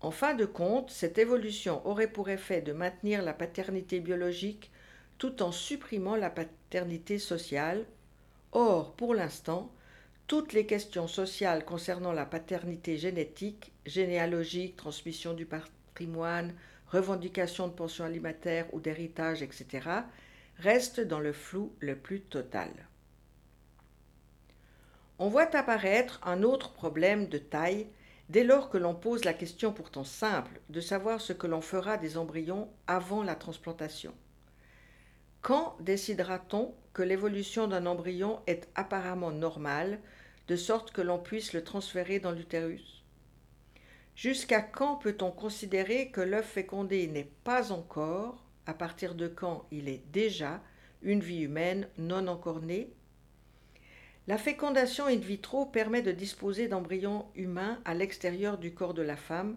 En 0.00 0.10
fin 0.12 0.34
de 0.34 0.44
compte, 0.44 0.90
cette 0.90 1.18
évolution 1.18 1.84
aurait 1.86 2.12
pour 2.12 2.28
effet 2.28 2.60
de 2.60 2.72
maintenir 2.72 3.22
la 3.22 3.32
paternité 3.32 3.98
biologique 3.98 4.70
tout 5.18 5.42
en 5.42 5.50
supprimant 5.50 6.14
la 6.14 6.30
paternité 6.30 7.18
sociale. 7.18 7.84
Or, 8.52 8.94
pour 8.94 9.14
l'instant, 9.14 9.72
toutes 10.28 10.52
les 10.52 10.66
questions 10.66 11.08
sociales 11.08 11.64
concernant 11.64 12.12
la 12.12 12.26
paternité 12.26 12.96
génétique, 12.96 13.72
généalogique, 13.86 14.76
transmission 14.76 15.34
du 15.34 15.46
patrimoine, 15.46 16.54
revendication 16.88 17.66
de 17.66 17.72
pension 17.72 18.04
alimentaire 18.04 18.66
ou 18.72 18.80
d'héritage, 18.80 19.42
etc., 19.42 19.88
restent 20.58 21.00
dans 21.00 21.20
le 21.20 21.32
flou 21.32 21.72
le 21.80 21.96
plus 21.96 22.20
total. 22.20 22.70
On 25.18 25.28
voit 25.28 25.56
apparaître 25.56 26.20
un 26.24 26.44
autre 26.44 26.72
problème 26.72 27.26
de 27.26 27.38
taille 27.38 27.88
dès 28.28 28.44
lors 28.44 28.68
que 28.68 28.78
l'on 28.78 28.94
pose 28.94 29.24
la 29.24 29.32
question 29.32 29.72
pourtant 29.72 30.04
simple 30.04 30.60
de 30.68 30.80
savoir 30.80 31.20
ce 31.20 31.32
que 31.32 31.46
l'on 31.46 31.60
fera 31.60 31.96
des 31.96 32.16
embryons 32.18 32.68
avant 32.86 33.22
la 33.22 33.34
transplantation. 33.34 34.14
Quand 35.40 35.76
décidera-t-on 35.80 36.74
que 36.92 37.02
l'évolution 37.02 37.68
d'un 37.68 37.86
embryon 37.86 38.40
est 38.46 38.68
apparemment 38.74 39.30
normale, 39.30 40.00
de 40.48 40.56
sorte 40.56 40.92
que 40.92 41.02
l'on 41.02 41.18
puisse 41.18 41.52
le 41.52 41.64
transférer 41.64 42.20
dans 42.20 42.32
l'utérus? 42.32 43.04
Jusqu'à 44.14 44.60
quand 44.60 44.96
peut-on 44.96 45.30
considérer 45.30 46.10
que 46.10 46.20
l'œuf 46.20 46.46
fécondé 46.46 47.06
n'est 47.06 47.30
pas 47.44 47.70
encore, 47.70 48.44
à 48.66 48.74
partir 48.74 49.14
de 49.14 49.28
quand 49.28 49.66
il 49.70 49.88
est 49.88 50.02
déjà, 50.10 50.60
une 51.02 51.20
vie 51.20 51.42
humaine 51.42 51.88
non 51.96 52.26
encore 52.26 52.60
née 52.60 52.92
la 54.28 54.36
fécondation 54.36 55.06
in 55.06 55.16
vitro 55.16 55.64
permet 55.64 56.02
de 56.02 56.12
disposer 56.12 56.68
d'embryons 56.68 57.24
humains 57.34 57.80
à 57.86 57.94
l'extérieur 57.94 58.58
du 58.58 58.74
corps 58.74 58.92
de 58.92 59.00
la 59.00 59.16
femme 59.16 59.56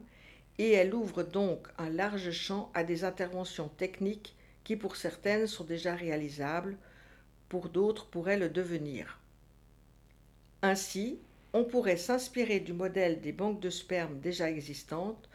et 0.60 0.72
elle 0.72 0.96
ouvre 0.96 1.24
donc 1.24 1.68
un 1.78 1.90
large 1.90 2.32
champ 2.32 2.72
à 2.74 2.86
des 2.86 3.04
interventions 3.04 3.68
techniques 3.68 4.34
qui 4.64 4.78
pour 4.78 4.96
certaines 4.96 5.46
sont 5.46 5.66
déjà 5.66 5.94
réalisables, 5.94 6.78
pour 7.50 7.68
d'autres 7.68 8.06
pourraient 8.06 8.40
le 8.40 8.48
devenir. 8.48 9.20
Ainsi, 10.62 11.20
on 11.52 11.66
pourrait 11.66 11.98
s'inspirer 11.98 12.62
du 12.62 12.72
modèle 12.72 13.20
des 13.20 13.34
banques 13.34 13.60
de 13.60 13.70
sperme 13.70 14.22
déjà 14.22 14.50
existantes 14.50 15.30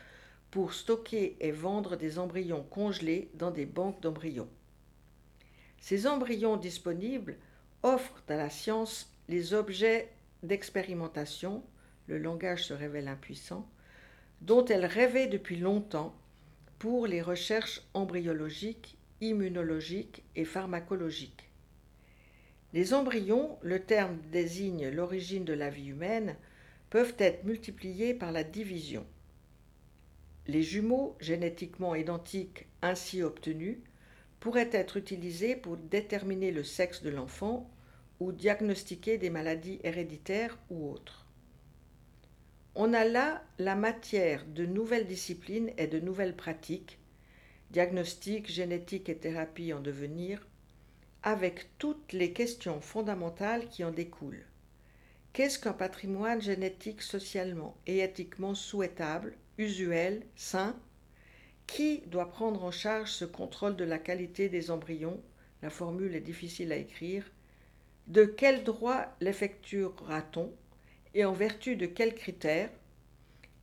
pour 0.51 0.73
stocker 0.73 1.37
et 1.41 1.53
vendre 1.53 1.97
des 1.97 2.19
embryons 2.19 2.63
congelés 2.71 3.29
dans 3.35 3.51
des 3.51 3.67
banques 3.67 4.01
d'embryons. 4.01 4.49
Ces 5.79 6.07
embryons 6.07 6.57
disponibles 6.57 7.37
offrent 7.83 8.23
à 8.29 8.37
la 8.37 8.49
science 8.49 9.13
les 9.29 9.55
objets 9.55 10.09
d'expérimentation, 10.43 11.63
le 12.07 12.19
langage 12.19 12.65
se 12.65 12.75
révèle 12.75 13.09
impuissant, 13.09 13.69
dont 14.41 14.65
elle 14.65 14.87
rêvait 14.87 15.27
depuis 15.27 15.57
longtemps 15.57 16.15
pour 16.79 17.07
les 17.07 17.23
recherches 17.23 17.83
embryologiques, 17.95 18.99
immunologiques 19.21 20.23
et 20.37 20.45
pharmacologiques. 20.45 21.51
Les 22.73 22.93
embryons, 22.93 23.59
le 23.63 23.81
terme 23.81 24.19
désigne 24.31 24.89
l'origine 24.89 25.45
de 25.45 25.55
la 25.55 25.71
vie 25.71 25.89
humaine, 25.89 26.37
peuvent 26.91 27.15
être 27.19 27.45
multipliés 27.45 28.15
par 28.15 28.33
la 28.33 28.45
division. 28.45 29.07
Les 30.47 30.63
jumeaux 30.63 31.17
génétiquement 31.19 31.95
identiques 31.95 32.67
ainsi 32.83 33.23
obtenus 33.23 33.79
pourraient 34.39 34.71
être 34.73 34.97
utilisés 34.97 35.57
pour 35.57 35.77
déterminer 35.77 36.53
le 36.53 36.63
sexe 36.63 37.03
de 37.03 37.11
l'enfant 37.11 37.69
ou 38.21 38.33
diagnostiquer 38.33 39.19
des 39.19 39.31
maladies 39.31 39.81
héréditaires 39.83 40.59
ou 40.71 40.91
autres. 40.91 41.27
On 42.75 42.93
a 42.93 43.05
là 43.05 43.43
la 43.59 43.75
matière 43.75 44.45
de 44.47 44.67
nouvelles 44.67 45.07
disciplines 45.07 45.73
et 45.79 45.87
de 45.87 45.99
nouvelles 45.99 46.37
pratiques, 46.37 46.99
diagnostic, 47.71 48.51
génétique 48.51 49.09
et 49.09 49.17
thérapie 49.17 49.73
en 49.73 49.81
devenir, 49.81 50.47
avec 51.23 51.71
toutes 51.79 52.13
les 52.13 52.33
questions 52.33 52.81
fondamentales 52.81 53.69
qui 53.69 53.83
en 53.83 53.91
découlent. 53.91 54.47
Qu'est-ce 55.33 55.59
qu'un 55.59 55.73
patrimoine 55.73 56.41
génétique 56.41 57.03
socialement 57.03 57.77
et 57.87 58.01
éthiquement 58.01 58.55
souhaitable, 58.55 59.37
usuel, 59.59 60.23
sain? 60.35 60.79
Qui 61.67 62.03
doit 62.07 62.31
prendre 62.31 62.63
en 62.65 62.71
charge 62.71 63.11
ce 63.11 63.25
contrôle 63.25 63.77
de 63.77 63.85
la 63.85 63.99
qualité 63.99 64.49
des 64.49 64.71
embryons? 64.71 65.21
La 65.63 65.71
formule 65.71 66.15
est 66.15 66.21
difficile 66.21 66.73
à 66.73 66.77
écrire 66.77 67.31
de 68.07 68.25
quel 68.25 68.63
droit 68.63 69.07
l'effectuera-t-on 69.21 70.53
et 71.15 71.25
en 71.25 71.33
vertu 71.33 71.77
de 71.77 71.87
quels 71.87 72.15
critères? 72.15 72.71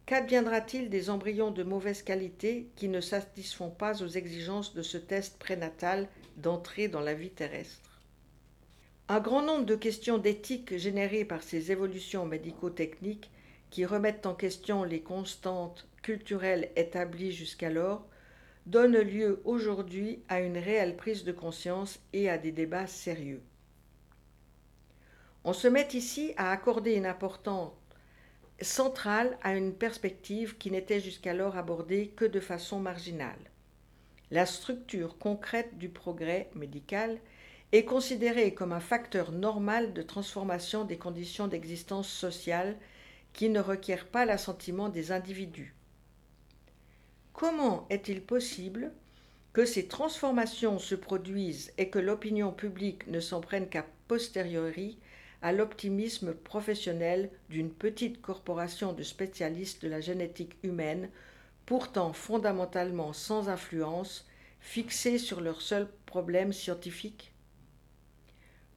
Qu'adviendra-t-il 0.05 0.89
des 0.89 1.09
embryons 1.09 1.51
de 1.51 1.63
mauvaise 1.63 2.03
qualité 2.03 2.67
qui 2.75 2.89
ne 2.89 2.99
satisfont 2.99 3.69
pas 3.69 4.03
aux 4.03 4.07
exigences 4.07 4.73
de 4.73 4.81
ce 4.81 4.97
test 4.97 5.39
prénatal 5.39 6.09
d'entrée 6.35 6.89
dans 6.89 6.99
la 6.99 7.13
vie 7.13 7.29
terrestre? 7.29 8.01
Un 9.07 9.21
grand 9.21 9.41
nombre 9.41 9.65
de 9.65 9.75
questions 9.75 10.17
d'éthique 10.17 10.77
générées 10.77 11.23
par 11.23 11.41
ces 11.41 11.71
évolutions 11.71 12.25
médico-techniques 12.25 13.31
qui 13.69 13.85
remettent 13.85 14.25
en 14.25 14.35
question 14.35 14.83
les 14.83 15.01
constantes 15.01 15.87
culturelles 16.01 16.69
établies 16.75 17.31
jusqu'alors 17.31 18.05
donnent 18.65 18.99
lieu 18.99 19.41
aujourd'hui 19.45 20.21
à 20.27 20.41
une 20.41 20.57
réelle 20.57 20.97
prise 20.97 21.23
de 21.23 21.31
conscience 21.31 21.99
et 22.11 22.29
à 22.29 22.37
des 22.37 22.51
débats 22.51 22.87
sérieux. 22.87 23.41
On 25.45 25.53
se 25.53 25.67
met 25.67 25.89
ici 25.93 26.33
à 26.37 26.51
accorder 26.51 26.93
une 26.93 27.05
importance 27.05 27.73
centrale 28.61 29.37
à 29.41 29.55
une 29.55 29.73
perspective 29.73 30.57
qui 30.57 30.71
n'était 30.71 31.01
jusqu'alors 31.01 31.57
abordée 31.57 32.13
que 32.15 32.23
de 32.23 32.39
façon 32.39 32.79
marginale. 32.79 33.51
La 34.31 34.45
structure 34.45 35.17
concrète 35.17 35.77
du 35.77 35.89
progrès 35.89 36.49
médical 36.55 37.19
est 37.73 37.83
considérée 37.83 38.53
comme 38.53 38.71
un 38.71 38.79
facteur 38.79 39.31
normal 39.31 39.93
de 39.93 40.01
transformation 40.01 40.85
des 40.85 40.97
conditions 40.97 41.47
d'existence 41.47 42.07
sociale 42.07 42.77
qui 43.33 43.49
ne 43.49 43.59
requiert 43.59 44.07
pas 44.07 44.25
l'assentiment 44.25 44.89
des 44.89 45.11
individus. 45.11 45.75
Comment 47.33 47.85
est-il 47.89 48.21
possible 48.21 48.93
que 49.51 49.65
ces 49.65 49.87
transformations 49.87 50.79
se 50.79 50.95
produisent 50.95 51.73
et 51.77 51.89
que 51.89 51.99
l'opinion 51.99 52.51
publique 52.51 53.07
ne 53.07 53.19
s'en 53.19 53.41
prenne 53.41 53.67
qu'à 53.67 53.85
posteriori 54.07 54.97
l'optimisme 55.51 56.33
professionnel 56.33 57.29
d'une 57.49 57.71
petite 57.71 58.21
corporation 58.21 58.93
de 58.93 59.03
spécialistes 59.03 59.83
de 59.83 59.89
la 59.89 59.99
génétique 59.99 60.55
humaine, 60.63 61.09
pourtant 61.65 62.13
fondamentalement 62.13 63.11
sans 63.11 63.49
influence, 63.49 64.25
fixés 64.61 65.17
sur 65.17 65.41
leur 65.41 65.61
seul 65.61 65.89
problème 66.05 66.53
scientifique? 66.53 67.33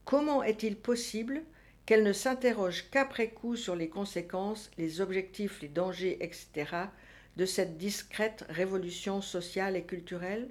Comment 0.04 0.42
est-il 0.42 0.76
possible 0.76 1.42
qu'elle 1.84 2.02
ne 2.02 2.12
s'interroge 2.12 2.90
qu'après 2.90 3.30
coup 3.30 3.54
sur 3.54 3.76
les 3.76 3.88
conséquences, 3.88 4.70
les 4.76 5.00
objectifs, 5.00 5.62
les 5.62 5.68
dangers, 5.68 6.18
etc., 6.20 6.88
de 7.36 7.46
cette 7.46 7.76
discrète 7.76 8.44
révolution 8.48 9.20
sociale 9.20 9.76
et 9.76 9.84
culturelle? 9.84 10.48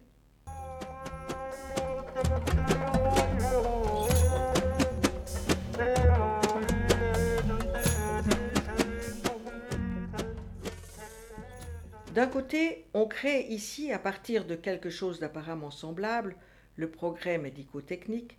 D'un 12.15 12.27
côté, 12.27 12.85
on 12.93 13.07
crée 13.07 13.41
ici, 13.49 13.91
à 13.91 13.99
partir 13.99 14.45
de 14.45 14.55
quelque 14.55 14.89
chose 14.89 15.19
d'apparemment 15.19 15.69
semblable, 15.69 16.37
le 16.77 16.89
progrès 16.89 17.37
médico-technique, 17.37 18.37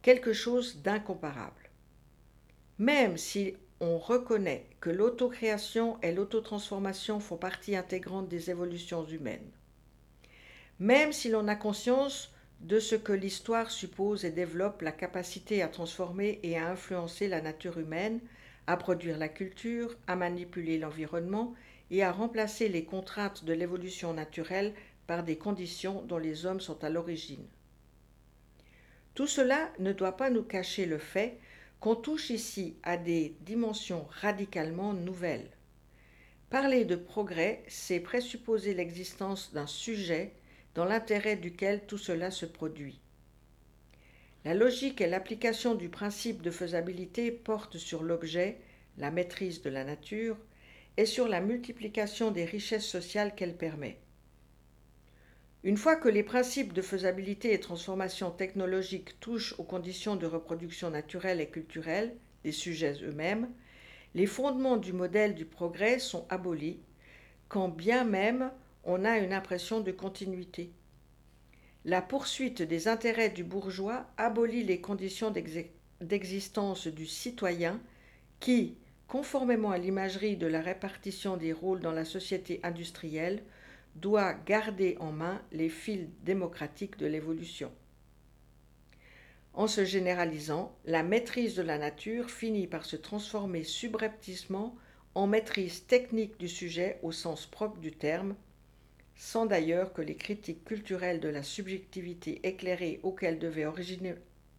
quelque 0.00 0.32
chose 0.32 0.80
d'incomparable. 0.80 1.68
Même 2.78 3.18
si 3.18 3.54
on 3.80 3.98
reconnaît 3.98 4.64
que 4.80 4.88
l'autocréation 4.88 6.00
et 6.00 6.12
l'autotransformation 6.12 7.20
font 7.20 7.36
partie 7.36 7.76
intégrante 7.76 8.30
des 8.30 8.48
évolutions 8.48 9.04
humaines. 9.04 9.50
Même 10.78 11.12
si 11.12 11.28
l'on 11.28 11.48
a 11.48 11.54
conscience 11.54 12.32
de 12.60 12.80
ce 12.80 12.94
que 12.94 13.12
l'histoire 13.12 13.70
suppose 13.70 14.24
et 14.24 14.30
développe 14.30 14.80
la 14.80 14.92
capacité 14.92 15.60
à 15.60 15.68
transformer 15.68 16.40
et 16.42 16.56
à 16.56 16.70
influencer 16.70 17.28
la 17.28 17.42
nature 17.42 17.78
humaine, 17.78 18.20
à 18.66 18.78
produire 18.78 19.18
la 19.18 19.28
culture, 19.28 19.98
à 20.06 20.16
manipuler 20.16 20.78
l'environnement 20.78 21.54
et 21.90 22.02
à 22.02 22.12
remplacer 22.12 22.68
les 22.68 22.84
contraintes 22.84 23.44
de 23.44 23.52
l'évolution 23.52 24.12
naturelle 24.12 24.74
par 25.06 25.22
des 25.22 25.38
conditions 25.38 26.02
dont 26.02 26.18
les 26.18 26.46
hommes 26.46 26.60
sont 26.60 26.84
à 26.84 26.90
l'origine. 26.90 27.46
Tout 29.14 29.26
cela 29.26 29.72
ne 29.78 29.92
doit 29.92 30.16
pas 30.16 30.30
nous 30.30 30.44
cacher 30.44 30.86
le 30.86 30.98
fait 30.98 31.38
qu'on 31.80 31.96
touche 31.96 32.30
ici 32.30 32.76
à 32.82 32.96
des 32.96 33.36
dimensions 33.40 34.06
radicalement 34.10 34.92
nouvelles. 34.92 35.50
Parler 36.50 36.84
de 36.84 36.96
progrès, 36.96 37.62
c'est 37.68 38.00
présupposer 38.00 38.74
l'existence 38.74 39.52
d'un 39.52 39.66
sujet 39.66 40.32
dans 40.74 40.84
l'intérêt 40.84 41.36
duquel 41.36 41.84
tout 41.86 41.98
cela 41.98 42.30
se 42.30 42.46
produit. 42.46 43.00
La 44.44 44.54
logique 44.54 45.00
et 45.00 45.06
l'application 45.06 45.74
du 45.74 45.88
principe 45.88 46.40
de 46.40 46.50
faisabilité 46.50 47.32
portent 47.32 47.76
sur 47.76 48.02
l'objet, 48.02 48.58
la 48.96 49.10
maîtrise 49.10 49.62
de 49.62 49.70
la 49.70 49.84
nature, 49.84 50.36
et 50.98 51.06
sur 51.06 51.28
la 51.28 51.40
multiplication 51.40 52.32
des 52.32 52.44
richesses 52.44 52.84
sociales 52.84 53.36
qu'elle 53.36 53.56
permet. 53.56 53.98
Une 55.62 55.76
fois 55.76 55.94
que 55.94 56.08
les 56.08 56.24
principes 56.24 56.72
de 56.72 56.82
faisabilité 56.82 57.52
et 57.52 57.60
transformation 57.60 58.32
technologique 58.32 59.20
touchent 59.20 59.54
aux 59.58 59.64
conditions 59.64 60.16
de 60.16 60.26
reproduction 60.26 60.90
naturelle 60.90 61.40
et 61.40 61.48
culturelle 61.48 62.16
des 62.42 62.50
sujets 62.50 62.96
eux-mêmes, 63.04 63.48
les 64.16 64.26
fondements 64.26 64.76
du 64.76 64.92
modèle 64.92 65.36
du 65.36 65.44
progrès 65.44 66.00
sont 66.00 66.26
abolis, 66.30 66.80
quand 67.48 67.68
bien 67.68 68.02
même 68.02 68.50
on 68.82 69.04
a 69.04 69.18
une 69.18 69.32
impression 69.32 69.80
de 69.80 69.92
continuité. 69.92 70.72
La 71.84 72.02
poursuite 72.02 72.60
des 72.60 72.88
intérêts 72.88 73.30
du 73.30 73.44
bourgeois 73.44 74.06
abolit 74.16 74.64
les 74.64 74.80
conditions 74.80 75.32
d'existence 76.00 76.88
du 76.88 77.06
citoyen 77.06 77.80
qui, 78.40 78.78
conformément 79.08 79.70
à 79.70 79.78
l'imagerie 79.78 80.36
de 80.36 80.46
la 80.46 80.60
répartition 80.60 81.36
des 81.36 81.52
rôles 81.52 81.80
dans 81.80 81.92
la 81.92 82.04
société 82.04 82.60
industrielle, 82.62 83.42
doit 83.96 84.34
garder 84.34 84.96
en 85.00 85.10
main 85.10 85.42
les 85.50 85.70
fils 85.70 86.06
démocratiques 86.22 86.98
de 86.98 87.06
l'évolution. 87.06 87.72
En 89.54 89.66
se 89.66 89.84
généralisant, 89.84 90.76
la 90.84 91.02
maîtrise 91.02 91.56
de 91.56 91.62
la 91.62 91.78
nature 91.78 92.30
finit 92.30 92.68
par 92.68 92.84
se 92.84 92.94
transformer 92.94 93.64
subrepticement 93.64 94.76
en 95.14 95.26
maîtrise 95.26 95.86
technique 95.86 96.38
du 96.38 96.48
sujet 96.48 97.00
au 97.02 97.10
sens 97.10 97.46
propre 97.46 97.78
du 97.78 97.90
terme, 97.90 98.36
sans 99.16 99.46
d'ailleurs 99.46 99.92
que 99.94 100.02
les 100.02 100.14
critiques 100.14 100.64
culturelles 100.64 101.18
de 101.18 101.28
la 101.28 101.42
subjectivité 101.42 102.46
éclairée 102.46 103.00
auxquelles 103.02 103.40
devait 103.40 103.66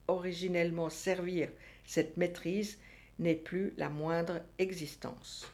originellement 0.08 0.89
servir 0.89 1.50
cette 1.86 2.17
maîtrise 2.17 2.78
n'est 3.19 3.36
plus 3.36 3.73
la 3.77 3.89
moindre 3.89 4.41
existence. 4.58 5.51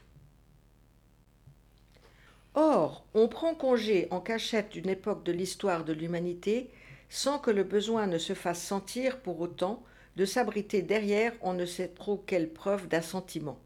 Or, 2.54 3.04
on 3.14 3.28
prend 3.28 3.54
congé 3.54 4.08
en 4.12 4.22
cachette 4.22 4.70
d'une 4.72 4.90
époque 4.90 5.26
de 5.26 5.34
l'histoire 5.34 5.84
de 5.84 5.92
l'humanité 5.92 6.70
sans 7.10 7.38
que 7.38 7.52
le 7.52 7.64
besoin 7.64 8.08
ne 8.08 8.18
se 8.18 8.34
fasse 8.34 8.62
sentir 8.62 9.20
pour 9.20 9.42
autant 9.42 9.84
de 10.16 10.26
s'abriter 10.26 10.82
derrière 10.82 11.34
on 11.42 11.54
ne 11.54 11.66
sait 11.66 11.90
trop 11.90 12.24
quelle 12.26 12.50
preuve 12.50 12.88
d'assentiment. 12.88 13.60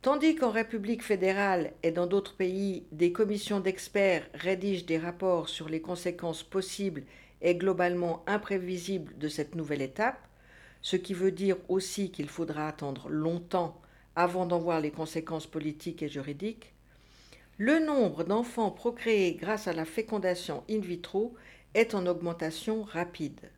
Tandis 0.00 0.34
qu'en 0.34 0.50
République 0.50 1.04
fédérale 1.04 1.72
et 1.82 1.92
dans 1.92 2.06
d'autres 2.06 2.34
pays, 2.34 2.84
des 2.90 3.12
commissions 3.12 3.60
d'experts 3.60 4.26
rédigent 4.34 4.86
des 4.86 4.98
rapports 4.98 5.48
sur 5.48 5.68
les 5.68 5.80
conséquences 5.80 6.42
possibles 6.42 7.04
et 7.40 7.54
globalement 7.54 8.24
imprévisibles 8.26 9.16
de 9.18 9.28
cette 9.28 9.54
nouvelle 9.54 9.82
étape, 9.82 10.18
ce 10.82 10.96
qui 10.96 11.14
veut 11.14 11.32
dire 11.32 11.56
aussi 11.68 12.10
qu'il 12.10 12.28
faudra 12.28 12.68
attendre 12.68 13.08
longtemps 13.08 13.80
avant 14.14 14.46
d'en 14.46 14.58
voir 14.58 14.80
les 14.80 14.90
conséquences 14.90 15.46
politiques 15.46 16.02
et 16.02 16.08
juridiques, 16.08 16.74
le 17.56 17.78
nombre 17.78 18.24
d'enfants 18.24 18.70
procréés 18.70 19.34
grâce 19.34 19.68
à 19.68 19.72
la 19.72 19.84
fécondation 19.84 20.64
in 20.68 20.80
vitro 20.80 21.34
est 21.74 21.94
en 21.94 22.06
augmentation 22.06 22.82
rapide. 22.82 23.50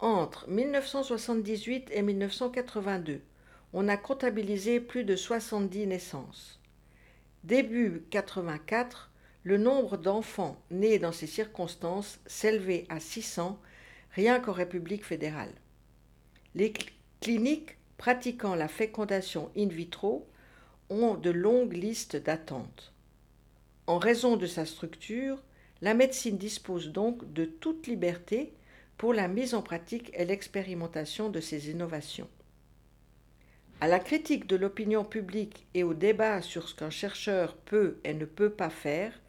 Entre 0.00 0.48
1978 0.50 1.90
et 1.92 2.02
1982, 2.02 3.20
on 3.72 3.88
a 3.88 3.96
comptabilisé 3.96 4.80
plus 4.80 5.04
de 5.04 5.16
70 5.16 5.86
naissances. 5.86 6.60
Début 7.44 8.04
84, 8.10 9.10
le 9.44 9.58
nombre 9.58 9.96
d'enfants 9.96 10.60
nés 10.70 10.98
dans 10.98 11.12
ces 11.12 11.26
circonstances 11.26 12.18
s'élevait 12.26 12.86
à 12.88 13.00
600 13.00 13.58
rien 14.12 14.40
qu'en 14.40 14.52
République 14.52 15.04
fédérale. 15.04 15.52
Les 16.54 16.72
cliniques 17.20 17.76
pratiquant 17.96 18.54
la 18.54 18.68
fécondation 18.68 19.50
in 19.56 19.66
vitro 19.66 20.28
ont 20.88 21.14
de 21.14 21.30
longues 21.30 21.72
listes 21.72 22.16
d'attente. 22.16 22.92
En 23.86 23.98
raison 23.98 24.36
de 24.36 24.46
sa 24.46 24.64
structure, 24.64 25.42
la 25.82 25.94
médecine 25.94 26.38
dispose 26.38 26.92
donc 26.92 27.32
de 27.32 27.44
toute 27.44 27.86
liberté 27.86 28.52
pour 28.96 29.12
la 29.12 29.26
mise 29.26 29.54
en 29.54 29.62
pratique 29.62 30.10
et 30.14 30.24
l'expérimentation 30.24 31.28
de 31.28 31.40
ces 31.40 31.70
innovations. 31.70 32.28
À 33.80 33.88
la 33.88 33.98
critique 33.98 34.46
de 34.46 34.56
l'opinion 34.56 35.04
publique 35.04 35.66
et 35.74 35.82
au 35.82 35.92
débat 35.92 36.40
sur 36.40 36.68
ce 36.68 36.74
qu'un 36.74 36.90
chercheur 36.90 37.56
peut 37.56 37.98
et 38.04 38.14
ne 38.14 38.24
peut 38.24 38.50
pas 38.50 38.70
faire, 38.70 39.20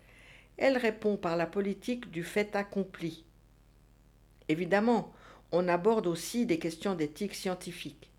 elle 0.58 0.78
répond 0.78 1.18
par 1.18 1.36
la 1.36 1.48
politique 1.48 2.12
du 2.12 2.24
fait 2.24 2.56
accompli. 2.56 3.26
Évidemment, 4.48 5.12
on 5.52 5.68
aborde 5.68 6.08
aussi 6.08 6.46
des 6.46 6.60
questions 6.60 6.96
d'éthique 6.96 7.36
scientifique. 7.36 8.10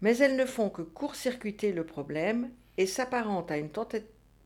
Mais 0.00 0.16
elles 0.18 0.36
ne 0.36 0.44
font 0.44 0.70
que 0.70 0.82
court-circuiter 0.82 1.72
le 1.72 1.84
problème 1.84 2.50
et 2.76 2.86
s'apparentent 2.86 3.50
à 3.50 3.58
une 3.58 3.70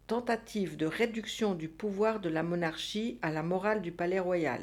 tentative 0.07 0.77
de 0.77 0.87
réduction 0.87 1.55
du 1.55 1.69
pouvoir 1.69 2.21
de 2.21 2.29
la 2.29 2.43
monarchie 2.43 3.19
à 3.23 3.31
la 3.31 3.43
morale 3.43 3.83
du 3.83 3.93
palais 3.93 4.21
royal. 4.21 4.63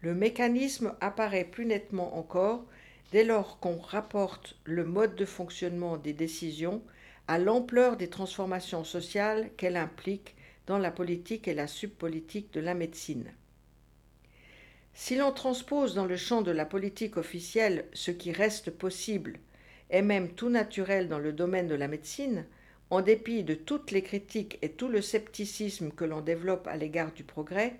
Le 0.00 0.14
mécanisme 0.14 0.94
apparaît 1.00 1.44
plus 1.44 1.66
nettement 1.66 2.16
encore 2.16 2.64
dès 3.12 3.24
lors 3.24 3.58
qu'on 3.58 3.78
rapporte 3.78 4.56
le 4.64 4.84
mode 4.84 5.16
de 5.16 5.24
fonctionnement 5.24 5.96
des 5.96 6.12
décisions 6.12 6.82
à 7.26 7.38
l'ampleur 7.38 7.96
des 7.96 8.08
transformations 8.08 8.84
sociales 8.84 9.50
qu'elle 9.56 9.76
implique 9.76 10.34
dans 10.66 10.78
la 10.78 10.90
politique 10.90 11.48
et 11.48 11.54
la 11.54 11.66
subpolitique 11.66 12.52
de 12.52 12.60
la 12.60 12.74
médecine. 12.74 13.32
Si 15.00 15.14
l'on 15.14 15.30
transpose 15.30 15.94
dans 15.94 16.06
le 16.06 16.16
champ 16.16 16.42
de 16.42 16.50
la 16.50 16.66
politique 16.66 17.18
officielle 17.18 17.84
ce 17.92 18.10
qui 18.10 18.32
reste 18.32 18.72
possible 18.72 19.38
et 19.90 20.02
même 20.02 20.30
tout 20.30 20.48
naturel 20.48 21.08
dans 21.08 21.20
le 21.20 21.32
domaine 21.32 21.68
de 21.68 21.76
la 21.76 21.86
médecine, 21.86 22.44
en 22.90 23.00
dépit 23.00 23.44
de 23.44 23.54
toutes 23.54 23.92
les 23.92 24.02
critiques 24.02 24.58
et 24.60 24.72
tout 24.72 24.88
le 24.88 25.00
scepticisme 25.00 25.92
que 25.92 26.04
l'on 26.04 26.20
développe 26.20 26.66
à 26.66 26.76
l'égard 26.76 27.12
du 27.12 27.22
progrès, 27.22 27.76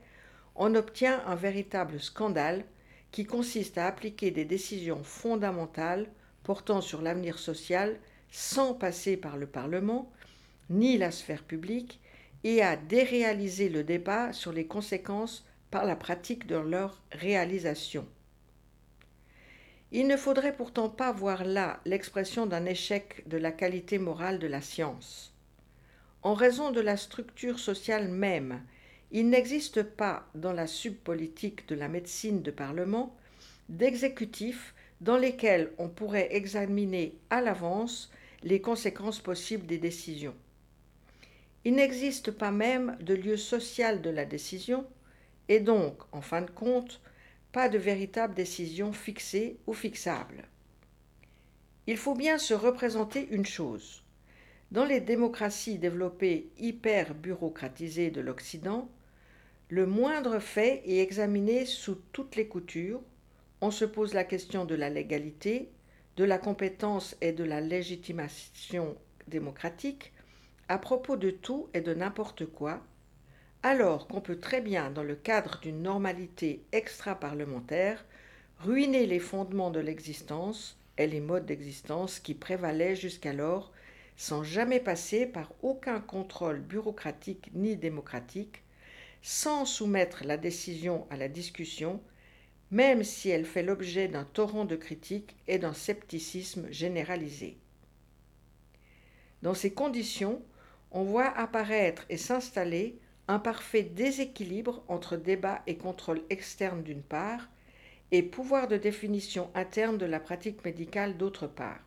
on 0.54 0.76
obtient 0.76 1.20
un 1.26 1.34
véritable 1.34 2.00
scandale 2.00 2.64
qui 3.10 3.24
consiste 3.24 3.78
à 3.78 3.88
appliquer 3.88 4.30
des 4.30 4.44
décisions 4.44 5.02
fondamentales 5.02 6.06
portant 6.44 6.80
sur 6.80 7.02
l'avenir 7.02 7.40
social 7.40 7.98
sans 8.30 8.74
passer 8.74 9.16
par 9.16 9.36
le 9.36 9.48
Parlement 9.48 10.08
ni 10.70 10.96
la 10.96 11.10
sphère 11.10 11.42
publique 11.42 11.98
et 12.44 12.62
à 12.62 12.76
déréaliser 12.76 13.68
le 13.68 13.82
débat 13.82 14.32
sur 14.32 14.52
les 14.52 14.66
conséquences 14.66 15.47
par 15.70 15.84
la 15.84 15.96
pratique 15.96 16.46
de 16.46 16.56
leur 16.56 17.02
réalisation. 17.12 18.06
Il 19.90 20.06
ne 20.06 20.16
faudrait 20.16 20.56
pourtant 20.56 20.90
pas 20.90 21.12
voir 21.12 21.44
là 21.44 21.80
l'expression 21.84 22.46
d'un 22.46 22.66
échec 22.66 23.26
de 23.26 23.38
la 23.38 23.52
qualité 23.52 23.98
morale 23.98 24.38
de 24.38 24.46
la 24.46 24.60
science. 24.60 25.34
En 26.22 26.34
raison 26.34 26.70
de 26.70 26.80
la 26.80 26.96
structure 26.96 27.58
sociale 27.58 28.08
même, 28.08 28.62
il 29.12 29.30
n'existe 29.30 29.82
pas 29.82 30.28
dans 30.34 30.52
la 30.52 30.66
subpolitique 30.66 31.66
de 31.68 31.74
la 31.74 31.88
médecine 31.88 32.42
de 32.42 32.50
parlement 32.50 33.16
d'exécutifs 33.68 34.74
dans 35.00 35.16
lesquels 35.16 35.72
on 35.78 35.88
pourrait 35.88 36.28
examiner 36.34 37.16
à 37.30 37.40
l'avance 37.40 38.10
les 38.42 38.60
conséquences 38.60 39.20
possibles 39.20 39.66
des 39.66 39.78
décisions. 39.78 40.34
Il 41.64 41.74
n'existe 41.74 42.30
pas 42.30 42.50
même 42.50 42.96
de 43.00 43.14
lieu 43.14 43.36
social 43.36 44.02
de 44.02 44.10
la 44.10 44.24
décision, 44.24 44.86
et 45.48 45.60
donc, 45.60 45.98
en 46.12 46.20
fin 46.20 46.42
de 46.42 46.50
compte, 46.50 47.00
pas 47.52 47.68
de 47.68 47.78
véritable 47.78 48.34
décision 48.34 48.92
fixée 48.92 49.58
ou 49.66 49.72
fixable. 49.72 50.44
Il 51.86 51.96
faut 51.96 52.14
bien 52.14 52.38
se 52.38 52.54
représenter 52.54 53.28
une 53.30 53.46
chose. 53.46 54.04
Dans 54.70 54.84
les 54.84 55.00
démocraties 55.00 55.78
développées 55.78 56.50
hyper 56.58 57.14
bureaucratisées 57.14 58.10
de 58.10 58.20
l'Occident, 58.20 58.90
le 59.70 59.86
moindre 59.86 60.38
fait 60.38 60.82
est 60.86 60.98
examiné 60.98 61.64
sous 61.64 61.96
toutes 62.12 62.36
les 62.36 62.48
coutures, 62.48 63.00
on 63.60 63.70
se 63.70 63.84
pose 63.84 64.14
la 64.14 64.24
question 64.24 64.64
de 64.64 64.74
la 64.74 64.90
légalité, 64.90 65.70
de 66.16 66.24
la 66.24 66.38
compétence 66.38 67.16
et 67.20 67.32
de 67.32 67.44
la 67.44 67.60
légitimation 67.60 68.96
démocratique, 69.26 70.12
à 70.68 70.78
propos 70.78 71.16
de 71.16 71.30
tout 71.30 71.68
et 71.74 71.80
de 71.80 71.94
n'importe 71.94 72.44
quoi, 72.46 72.82
alors 73.62 74.06
qu'on 74.06 74.20
peut 74.20 74.38
très 74.38 74.60
bien, 74.60 74.90
dans 74.90 75.02
le 75.02 75.16
cadre 75.16 75.58
d'une 75.60 75.82
normalité 75.82 76.62
extra-parlementaire, 76.72 78.04
ruiner 78.60 79.06
les 79.06 79.18
fondements 79.18 79.70
de 79.70 79.80
l'existence 79.80 80.78
et 80.96 81.06
les 81.06 81.20
modes 81.20 81.46
d'existence 81.46 82.20
qui 82.20 82.34
prévalaient 82.34 82.96
jusqu'alors 82.96 83.72
sans 84.16 84.42
jamais 84.42 84.80
passer 84.80 85.26
par 85.26 85.52
aucun 85.62 86.00
contrôle 86.00 86.60
bureaucratique 86.60 87.50
ni 87.54 87.76
démocratique, 87.76 88.64
sans 89.22 89.64
soumettre 89.64 90.24
la 90.24 90.36
décision 90.36 91.06
à 91.10 91.16
la 91.16 91.28
discussion, 91.28 92.00
même 92.72 93.04
si 93.04 93.30
elle 93.30 93.46
fait 93.46 93.62
l'objet 93.62 94.08
d'un 94.08 94.24
torrent 94.24 94.64
de 94.64 94.74
critiques 94.74 95.36
et 95.46 95.58
d'un 95.58 95.72
scepticisme 95.72 96.66
généralisé. 96.70 97.58
Dans 99.42 99.54
ces 99.54 99.72
conditions, 99.72 100.42
on 100.90 101.04
voit 101.04 101.28
apparaître 101.38 102.04
et 102.08 102.16
s'installer 102.16 102.98
un 103.28 103.38
parfait 103.38 103.82
déséquilibre 103.82 104.82
entre 104.88 105.16
débat 105.16 105.62
et 105.66 105.76
contrôle 105.76 106.22
externe 106.30 106.82
d'une 106.82 107.02
part, 107.02 107.48
et 108.10 108.22
pouvoir 108.22 108.68
de 108.68 108.78
définition 108.78 109.50
interne 109.54 109.98
de 109.98 110.06
la 110.06 110.18
pratique 110.18 110.64
médicale 110.64 111.18
d'autre 111.18 111.46
part. 111.46 111.80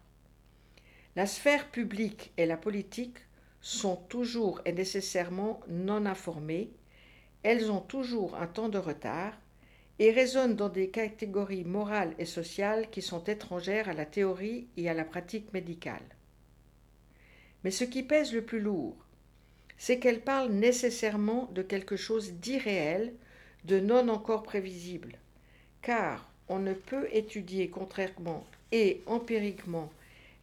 La 1.16 1.26
sphère 1.26 1.70
publique 1.72 2.32
et 2.38 2.46
la 2.46 2.58
politique 2.58 3.18
sont 3.60 3.96
toujours 3.96 4.62
et 4.66 4.72
nécessairement 4.72 5.60
non 5.68 6.06
informées, 6.06 6.72
elles 7.44 7.72
ont 7.72 7.82
toujours 7.82 8.36
un 8.36 8.48
temps 8.48 8.70
de 8.70 8.78
retard 8.78 9.34
et 9.98 10.12
résonnent 10.12 10.56
dans 10.56 10.70
des 10.70 10.90
catégories 10.90 11.64
morales 11.64 12.14
et 12.18 12.26
sociales 12.26 12.90
qui 12.92 13.02
sont 13.02 13.24
étrangères 13.24 13.90
à 13.90 13.94
la 13.94 14.06
théorie 14.06 14.68
et 14.78 14.90
à 14.90 14.94
la 14.94 15.06
pratique 15.06 15.52
médicale. 15.54 16.06
Mais 17.64 17.72
ce 17.72 17.84
qui 17.84 18.04
pèse 18.04 18.34
le 18.34 18.44
plus 18.44 18.60
lourd, 18.60 18.96
c'est 19.82 19.98
qu'elle 19.98 20.22
parle 20.22 20.52
nécessairement 20.52 21.50
de 21.54 21.64
quelque 21.64 21.96
chose 21.96 22.34
d'irréel, 22.34 23.16
de 23.66 23.80
non 23.80 24.10
encore 24.10 24.44
prévisible, 24.44 25.18
car 25.82 26.32
on 26.50 26.60
ne 26.60 26.76
peut 26.76 27.08
étudier 27.12 27.68
contrairement 27.72 28.46
et 28.72 29.02
empiriquement 29.08 29.92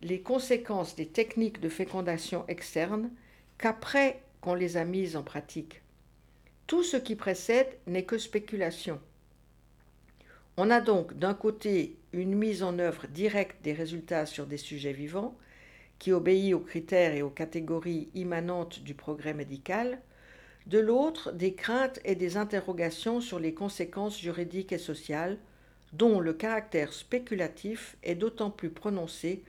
les 0.02 0.20
conséquences 0.20 0.96
des 0.96 1.06
techniques 1.06 1.60
de 1.60 1.68
fécondation 1.68 2.44
externe 2.48 3.10
qu'après 3.58 4.20
qu'on 4.40 4.54
les 4.54 4.76
a 4.76 4.84
mises 4.84 5.14
en 5.14 5.22
pratique. 5.22 5.82
Tout 6.66 6.82
ce 6.82 6.96
qui 6.96 7.14
précède 7.14 7.78
n'est 7.86 8.02
que 8.02 8.18
spéculation. 8.18 9.00
On 10.56 10.68
a 10.68 10.80
donc 10.80 11.16
d'un 11.16 11.34
côté 11.34 11.94
une 12.12 12.34
mise 12.34 12.64
en 12.64 12.76
œuvre 12.80 13.06
directe 13.06 13.62
des 13.62 13.72
résultats 13.72 14.26
sur 14.26 14.46
des 14.46 14.58
sujets 14.58 14.92
vivants, 14.92 15.38
qui 15.98 16.12
obéit 16.12 16.54
aux 16.54 16.60
critères 16.60 17.14
et 17.14 17.22
aux 17.22 17.30
catégories 17.30 18.08
immanentes 18.14 18.80
du 18.80 18.94
progrès 18.94 19.34
médical, 19.34 20.00
de 20.66 20.78
l'autre 20.78 21.32
des 21.32 21.54
craintes 21.54 22.00
et 22.04 22.14
des 22.14 22.36
interrogations 22.36 23.20
sur 23.20 23.38
les 23.38 23.54
conséquences 23.54 24.20
juridiques 24.20 24.72
et 24.72 24.78
sociales, 24.78 25.38
dont 25.92 26.20
le 26.20 26.34
caractère 26.34 26.92
spéculatif 26.92 27.96
est 28.02 28.14
d'autant 28.14 28.50
plus 28.50 28.70
prononcé 28.70 29.42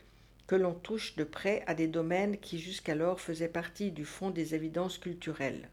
que 0.47 0.55
l'on 0.55 0.73
touche 0.73 1.15
de 1.15 1.23
près 1.23 1.63
à 1.67 1.75
des 1.75 1.87
domaines 1.87 2.37
qui 2.37 2.57
jusqu'alors 2.57 3.21
faisaient 3.21 3.49
partie 3.49 3.91
du 3.91 4.05
fond 4.05 4.31
des 4.31 4.55
évidences 4.55 4.97
culturelles. 4.97 5.69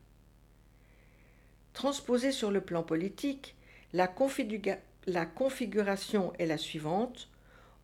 Transposée 1.73 2.33
sur 2.33 2.51
le 2.51 2.61
plan 2.61 2.83
politique, 2.83 3.55
la, 3.93 4.07
configuration 4.07 6.33
est 6.39 6.47
la 6.47 6.59
suivante. 6.59 7.29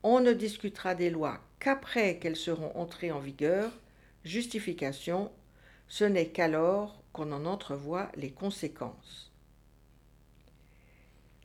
On 0.03 0.21
ne 0.21 0.33
discutera 0.33 0.95
des 0.95 1.11
lois 1.11 1.41
qu'après 1.61 2.19
qu'elles 2.19 2.37
seront 2.37 2.73
entrées 2.77 3.13
en 3.13 3.21
vigueur, 3.21 3.71
justification, 4.25 5.31
ce 5.89 6.05
n'est 6.05 6.29
qu'alors 6.29 7.03
qu'on 7.13 7.31
en 7.33 7.45
entrevoit 7.45 8.11
les 8.17 8.31
conséquences. 8.31 9.31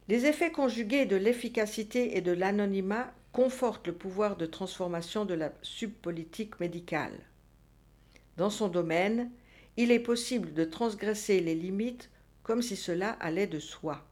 Les 0.08 0.26
effets 0.26 0.52
conjugués 0.52 1.06
de 1.06 1.18
l'efficacité 1.18 2.18
et 2.18 2.22
de 2.22 2.32
l'anonymat 2.32 3.14
confortent 3.34 3.88
le 3.88 3.94
pouvoir 3.94 4.38
de 4.38 4.46
transformation 4.46 5.26
de 5.26 5.34
la 5.34 5.52
subpolitique 5.62 6.60
médicale. 6.60 7.20
Dans 8.38 8.50
son 8.50 8.70
domaine, 8.70 9.30
il 9.76 9.92
est 9.92 10.00
possible 10.00 10.54
de 10.54 10.64
transgresser 10.64 11.42
les 11.42 11.56
limites 11.56 12.10
comme 12.42 12.62
si 12.62 12.76
cela 12.76 13.12
allait 13.20 13.48
de 13.48 13.60
soi. 13.60 14.04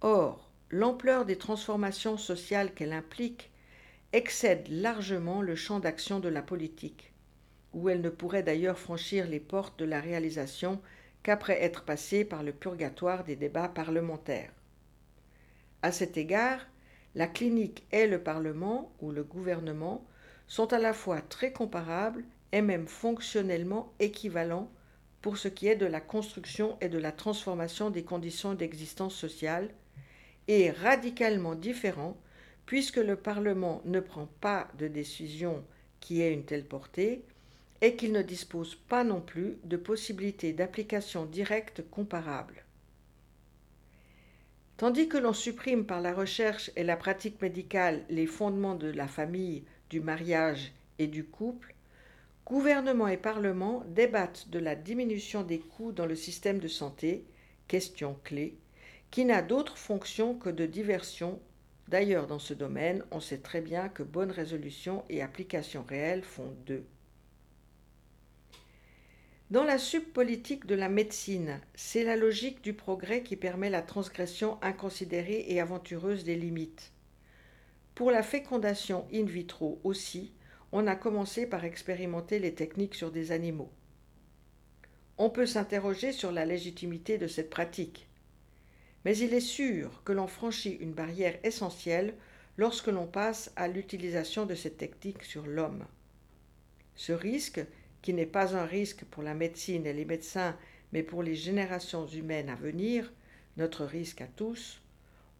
Or, 0.00 0.47
l'ampleur 0.70 1.24
des 1.24 1.38
transformations 1.38 2.16
sociales 2.16 2.74
qu'elle 2.74 2.92
implique 2.92 3.50
excède 4.12 4.68
largement 4.68 5.42
le 5.42 5.54
champ 5.54 5.80
d'action 5.80 6.20
de 6.20 6.28
la 6.28 6.42
politique, 6.42 7.12
où 7.72 7.88
elle 7.88 8.00
ne 8.00 8.10
pourrait 8.10 8.42
d'ailleurs 8.42 8.78
franchir 8.78 9.26
les 9.26 9.40
portes 9.40 9.78
de 9.78 9.84
la 9.84 10.00
réalisation 10.00 10.80
qu'après 11.22 11.62
être 11.62 11.84
passée 11.84 12.24
par 12.24 12.42
le 12.42 12.52
purgatoire 12.52 13.24
des 13.24 13.36
débats 13.36 13.68
parlementaires. 13.68 14.52
À 15.82 15.92
cet 15.92 16.16
égard, 16.16 16.66
la 17.14 17.26
clinique 17.26 17.86
et 17.92 18.06
le 18.06 18.22
Parlement 18.22 18.92
ou 19.00 19.10
le 19.10 19.24
gouvernement 19.24 20.06
sont 20.46 20.72
à 20.72 20.78
la 20.78 20.92
fois 20.92 21.20
très 21.20 21.52
comparables 21.52 22.24
et 22.52 22.62
même 22.62 22.86
fonctionnellement 22.86 23.92
équivalents 24.00 24.70
pour 25.20 25.36
ce 25.36 25.48
qui 25.48 25.66
est 25.66 25.76
de 25.76 25.86
la 25.86 26.00
construction 26.00 26.78
et 26.80 26.88
de 26.88 26.98
la 26.98 27.12
transformation 27.12 27.90
des 27.90 28.04
conditions 28.04 28.54
d'existence 28.54 29.14
sociale, 29.14 29.70
et 30.48 30.70
radicalement 30.70 31.54
différents 31.54 32.16
puisque 32.66 32.96
le 32.96 33.16
Parlement 33.16 33.80
ne 33.84 34.00
prend 34.00 34.28
pas 34.40 34.68
de 34.78 34.88
décision 34.88 35.64
qui 36.00 36.20
ait 36.20 36.34
une 36.34 36.44
telle 36.44 36.66
portée 36.66 37.24
et 37.80 37.96
qu'il 37.96 38.12
ne 38.12 38.22
dispose 38.22 38.74
pas 38.74 39.04
non 39.04 39.20
plus 39.20 39.56
de 39.64 39.76
possibilités 39.76 40.52
d'application 40.52 41.24
directe 41.24 41.82
comparables. 41.90 42.64
Tandis 44.76 45.08
que 45.08 45.16
l'on 45.18 45.32
supprime 45.32 45.86
par 45.86 46.00
la 46.00 46.12
recherche 46.12 46.70
et 46.76 46.84
la 46.84 46.96
pratique 46.96 47.40
médicale 47.40 48.04
les 48.10 48.26
fondements 48.26 48.74
de 48.74 48.88
la 48.88 49.08
famille, 49.08 49.64
du 49.90 50.00
mariage 50.00 50.72
et 50.98 51.06
du 51.06 51.24
couple, 51.24 51.74
gouvernement 52.44 53.08
et 53.08 53.16
Parlement 53.16 53.82
débattent 53.88 54.48
de 54.50 54.58
la 54.58 54.74
diminution 54.74 55.42
des 55.42 55.58
coûts 55.58 55.92
dans 55.92 56.06
le 56.06 56.14
système 56.14 56.58
de 56.58 56.68
santé, 56.68 57.24
question 57.66 58.16
clé, 58.24 58.56
qui 59.10 59.24
n'a 59.24 59.42
d'autre 59.42 59.78
fonction 59.78 60.34
que 60.34 60.50
de 60.50 60.66
diversion 60.66 61.40
D'ailleurs, 61.88 62.26
dans 62.26 62.38
ce 62.38 62.52
domaine, 62.52 63.02
on 63.10 63.20
sait 63.20 63.38
très 63.38 63.62
bien 63.62 63.88
que 63.88 64.02
bonne 64.02 64.30
résolution 64.30 65.04
et 65.08 65.22
application 65.22 65.82
réelle 65.88 66.22
font 66.22 66.54
deux. 66.66 66.84
Dans 69.50 69.64
la 69.64 69.78
subpolitique 69.78 70.66
de 70.66 70.74
la 70.74 70.90
médecine, 70.90 71.58
c'est 71.74 72.04
la 72.04 72.16
logique 72.16 72.62
du 72.62 72.74
progrès 72.74 73.22
qui 73.22 73.36
permet 73.36 73.70
la 73.70 73.80
transgression 73.80 74.58
inconsidérée 74.60 75.46
et 75.48 75.60
aventureuse 75.60 76.24
des 76.24 76.36
limites. 76.36 76.92
Pour 77.94 78.10
la 78.10 78.22
fécondation 78.22 79.06
in 79.10 79.24
vitro 79.24 79.80
aussi, 79.82 80.34
on 80.70 80.86
a 80.86 80.94
commencé 80.94 81.46
par 81.46 81.64
expérimenter 81.64 82.38
les 82.38 82.54
techniques 82.54 82.94
sur 82.94 83.10
des 83.10 83.32
animaux. 83.32 83.72
On 85.16 85.30
peut 85.30 85.46
s'interroger 85.46 86.12
sur 86.12 86.30
la 86.30 86.44
légitimité 86.44 87.16
de 87.16 87.26
cette 87.26 87.48
pratique 87.48 88.07
mais 89.04 89.16
il 89.16 89.34
est 89.34 89.40
sûr 89.40 90.02
que 90.04 90.12
l'on 90.12 90.26
franchit 90.26 90.76
une 90.80 90.92
barrière 90.92 91.38
essentielle 91.44 92.14
lorsque 92.56 92.88
l'on 92.88 93.06
passe 93.06 93.52
à 93.56 93.68
l'utilisation 93.68 94.44
de 94.44 94.54
cette 94.54 94.78
technique 94.78 95.24
sur 95.24 95.46
l'homme. 95.46 95.84
Ce 96.96 97.12
risque, 97.12 97.64
qui 98.02 98.12
n'est 98.12 98.26
pas 98.26 98.56
un 98.56 98.64
risque 98.64 99.04
pour 99.04 99.22
la 99.22 99.34
médecine 99.34 99.86
et 99.86 99.92
les 99.92 100.04
médecins, 100.04 100.56
mais 100.92 101.02
pour 101.02 101.22
les 101.22 101.34
générations 101.34 102.06
humaines 102.06 102.48
à 102.48 102.54
venir, 102.54 103.12
notre 103.56 103.84
risque 103.84 104.20
à 104.20 104.26
tous, 104.26 104.80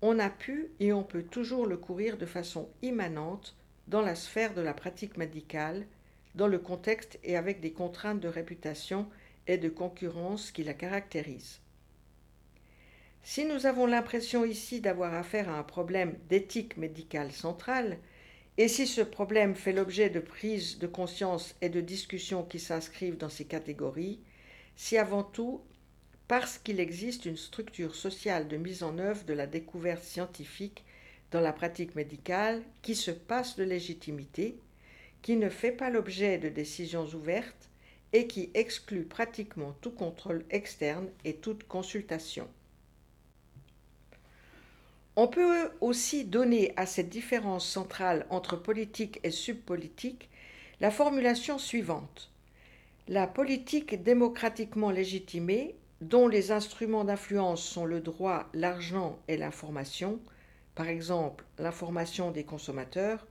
on 0.02 0.18
a 0.18 0.30
pu 0.30 0.68
et 0.78 0.92
on 0.92 1.02
peut 1.02 1.24
toujours 1.24 1.66
le 1.66 1.76
courir 1.76 2.16
de 2.18 2.26
façon 2.26 2.68
immanente 2.82 3.56
dans 3.88 4.02
la 4.02 4.14
sphère 4.14 4.54
de 4.54 4.60
la 4.60 4.74
pratique 4.74 5.16
médicale, 5.16 5.86
dans 6.34 6.46
le 6.46 6.58
contexte 6.58 7.18
et 7.24 7.36
avec 7.36 7.60
des 7.60 7.72
contraintes 7.72 8.20
de 8.20 8.28
réputation 8.28 9.08
et 9.46 9.58
de 9.58 9.68
concurrence 9.68 10.52
qui 10.52 10.62
la 10.62 10.74
caractérisent. 10.74 11.60
Si 13.22 13.44
nous 13.44 13.66
avons 13.66 13.86
l'impression 13.86 14.44
ici 14.44 14.80
d'avoir 14.80 15.14
affaire 15.14 15.48
à 15.48 15.58
un 15.58 15.62
problème 15.62 16.16
d'éthique 16.28 16.76
médicale 16.76 17.32
centrale, 17.32 17.98
et 18.56 18.66
si 18.66 18.86
ce 18.86 19.02
problème 19.02 19.54
fait 19.54 19.72
l'objet 19.72 20.10
de 20.10 20.18
prises 20.18 20.78
de 20.78 20.86
conscience 20.86 21.54
et 21.60 21.68
de 21.68 21.80
discussions 21.80 22.42
qui 22.42 22.58
s'inscrivent 22.58 23.16
dans 23.16 23.28
ces 23.28 23.44
catégories, 23.44 24.18
c'est 24.76 24.98
avant 24.98 25.22
tout 25.22 25.62
parce 26.26 26.58
qu'il 26.58 26.80
existe 26.80 27.24
une 27.24 27.36
structure 27.36 27.94
sociale 27.94 28.48
de 28.48 28.56
mise 28.56 28.82
en 28.82 28.98
œuvre 28.98 29.24
de 29.24 29.32
la 29.32 29.46
découverte 29.46 30.04
scientifique 30.04 30.84
dans 31.30 31.40
la 31.40 31.52
pratique 31.52 31.94
médicale 31.94 32.62
qui 32.82 32.94
se 32.94 33.10
passe 33.10 33.56
de 33.56 33.64
légitimité, 33.64 34.58
qui 35.22 35.36
ne 35.36 35.48
fait 35.48 35.72
pas 35.72 35.90
l'objet 35.90 36.38
de 36.38 36.48
décisions 36.48 37.06
ouvertes 37.06 37.70
et 38.12 38.26
qui 38.26 38.50
exclut 38.54 39.04
pratiquement 39.04 39.76
tout 39.80 39.90
contrôle 39.90 40.44
externe 40.50 41.08
et 41.24 41.36
toute 41.36 41.64
consultation. 41.66 42.48
On 45.20 45.26
peut 45.26 45.72
aussi 45.80 46.24
donner 46.24 46.72
à 46.76 46.86
cette 46.86 47.08
différence 47.08 47.68
centrale 47.68 48.24
entre 48.30 48.54
politique 48.54 49.18
et 49.24 49.32
subpolitique 49.32 50.30
la 50.80 50.92
formulation 50.92 51.58
suivante. 51.58 52.30
La 53.08 53.26
politique 53.26 54.00
démocratiquement 54.04 54.92
légitimée, 54.92 55.74
dont 56.00 56.28
les 56.28 56.52
instruments 56.52 57.02
d'influence 57.02 57.64
sont 57.64 57.84
le 57.84 58.00
droit, 58.00 58.48
l'argent 58.54 59.18
et 59.26 59.36
l'information, 59.36 60.20
par 60.76 60.86
exemple 60.86 61.44
l'information 61.58 62.30
des 62.30 62.44
consommateurs, 62.44 63.26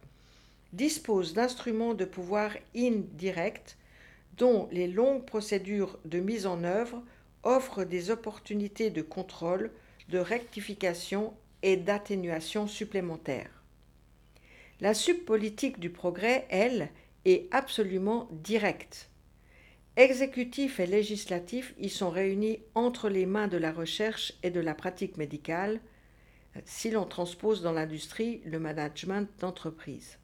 dispose 0.73 1.34
d'instruments 1.34 1.93
de 1.93 2.04
pouvoir 2.04 2.52
indirect 2.76 3.78
dont 4.38 4.67
les 4.73 4.89
longues 4.89 5.23
procédures 5.23 5.97
de 6.04 6.19
mise 6.19 6.47
en 6.47 6.65
œuvre 6.65 7.02
offrent 7.43 7.86
des 7.86 8.12
opportunités 8.12 8.89
de 8.89 9.02
contrôle, 9.02 9.71
de 10.10 10.17
rectification 10.17 11.34
et 11.63 11.78
d'atténuation 11.78 12.67
supplémentaires. 12.67 13.63
La 14.80 14.93
subpolitique 14.93 15.80
du 15.80 15.89
progrès, 15.89 16.46
elle, 16.50 16.89
est 17.26 17.48
absolument 17.52 18.30
directe. 18.32 19.10
Exécutif 19.96 20.80
et 20.80 20.86
législatif 20.86 21.74
y 21.80 21.89
sont 21.89 22.12
réunis 22.12 22.60
entre 22.76 23.10
les 23.10 23.26
mains 23.26 23.48
de 23.48 23.58
la 23.58 23.72
recherche 23.72 24.34
et 24.43 24.52
de 24.52 24.60
la 24.60 24.76
pratique 24.76 25.17
médicale, 25.17 25.82
si 26.65 26.91
l'on 26.91 27.06
transpose 27.06 27.62
dans 27.62 27.72
l'industrie 27.72 28.41
le 28.46 28.60
management 28.60 29.28
d'entreprise. 29.39 30.20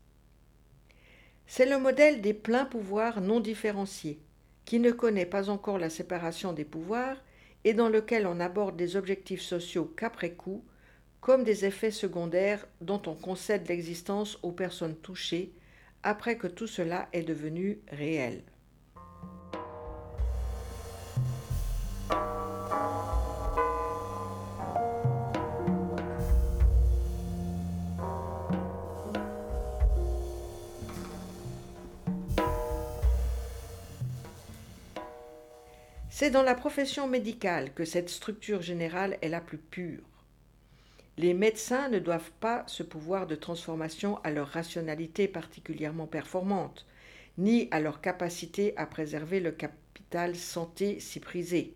C'est 1.47 1.65
le 1.65 1.77
modèle 1.77 2.21
des 2.21 2.33
pleins 2.33 2.65
pouvoirs 2.65 3.21
non 3.21 3.39
différenciés, 3.39 4.19
qui 4.65 4.79
ne 4.79 4.91
connaît 4.91 5.25
pas 5.25 5.49
encore 5.49 5.77
la 5.77 5.89
séparation 5.89 6.53
des 6.53 6.65
pouvoirs 6.65 7.17
et 7.63 7.73
dans 7.73 7.89
lequel 7.89 8.27
on 8.27 8.39
aborde 8.39 8.77
des 8.77 8.95
objectifs 8.95 9.41
sociaux 9.41 9.91
qu'après 9.97 10.33
coup, 10.33 10.63
comme 11.23 11.45
des 11.45 11.63
effets 11.63 11.89
secondaires 11.89 12.67
dont 12.81 13.01
on 13.07 13.13
concède 13.13 13.69
l'existence 13.69 14.37
aux 14.43 14.51
personnes 14.51 14.97
touchées 14.97 15.53
après 16.03 16.37
que 16.37 16.47
tout 16.47 16.67
cela 16.67 17.07
est 17.13 17.23
devenu 17.23 17.79
réel. 17.87 18.43
C'est 36.09 36.31
dans 36.31 36.43
la 36.43 36.53
profession 36.53 37.07
médicale 37.07 37.73
que 37.73 37.85
cette 37.85 38.09
structure 38.09 38.61
générale 38.61 39.17
est 39.21 39.29
la 39.29 39.39
plus 39.39 39.57
pure. 39.57 40.12
Les 41.17 41.33
médecins 41.33 41.89
ne 41.89 41.99
doivent 41.99 42.31
pas 42.39 42.63
ce 42.67 42.81
pouvoir 42.81 43.27
de 43.27 43.35
transformation 43.35 44.17
à 44.23 44.31
leur 44.31 44.47
rationalité 44.47 45.27
particulièrement 45.27 46.07
performante, 46.07 46.87
ni 47.37 47.67
à 47.71 47.79
leur 47.79 48.01
capacité 48.01 48.75
à 48.77 48.87
préserver 48.87 49.39
le 49.39 49.51
capital 49.51 50.35
santé 50.35 50.99
si 50.99 51.19
prisé. 51.19 51.75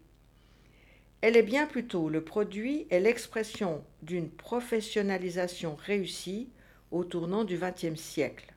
Elle 1.21 1.37
est 1.37 1.43
bien 1.43 1.67
plutôt 1.67 2.09
le 2.09 2.23
produit 2.23 2.87
et 2.89 2.99
l'expression 2.99 3.83
d'une 4.01 4.29
professionnalisation 4.29 5.75
réussie 5.75 6.49
au 6.91 7.03
tournant 7.03 7.43
du 7.43 7.57
XXe 7.57 7.99
siècle. 7.99 8.53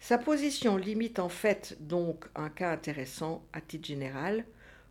Sa 0.00 0.18
position 0.18 0.76
limite 0.76 1.18
en 1.18 1.30
fait 1.30 1.78
donc 1.80 2.26
un 2.34 2.50
cas 2.50 2.72
intéressant 2.72 3.42
à 3.54 3.62
titre 3.62 3.86
général 3.86 4.44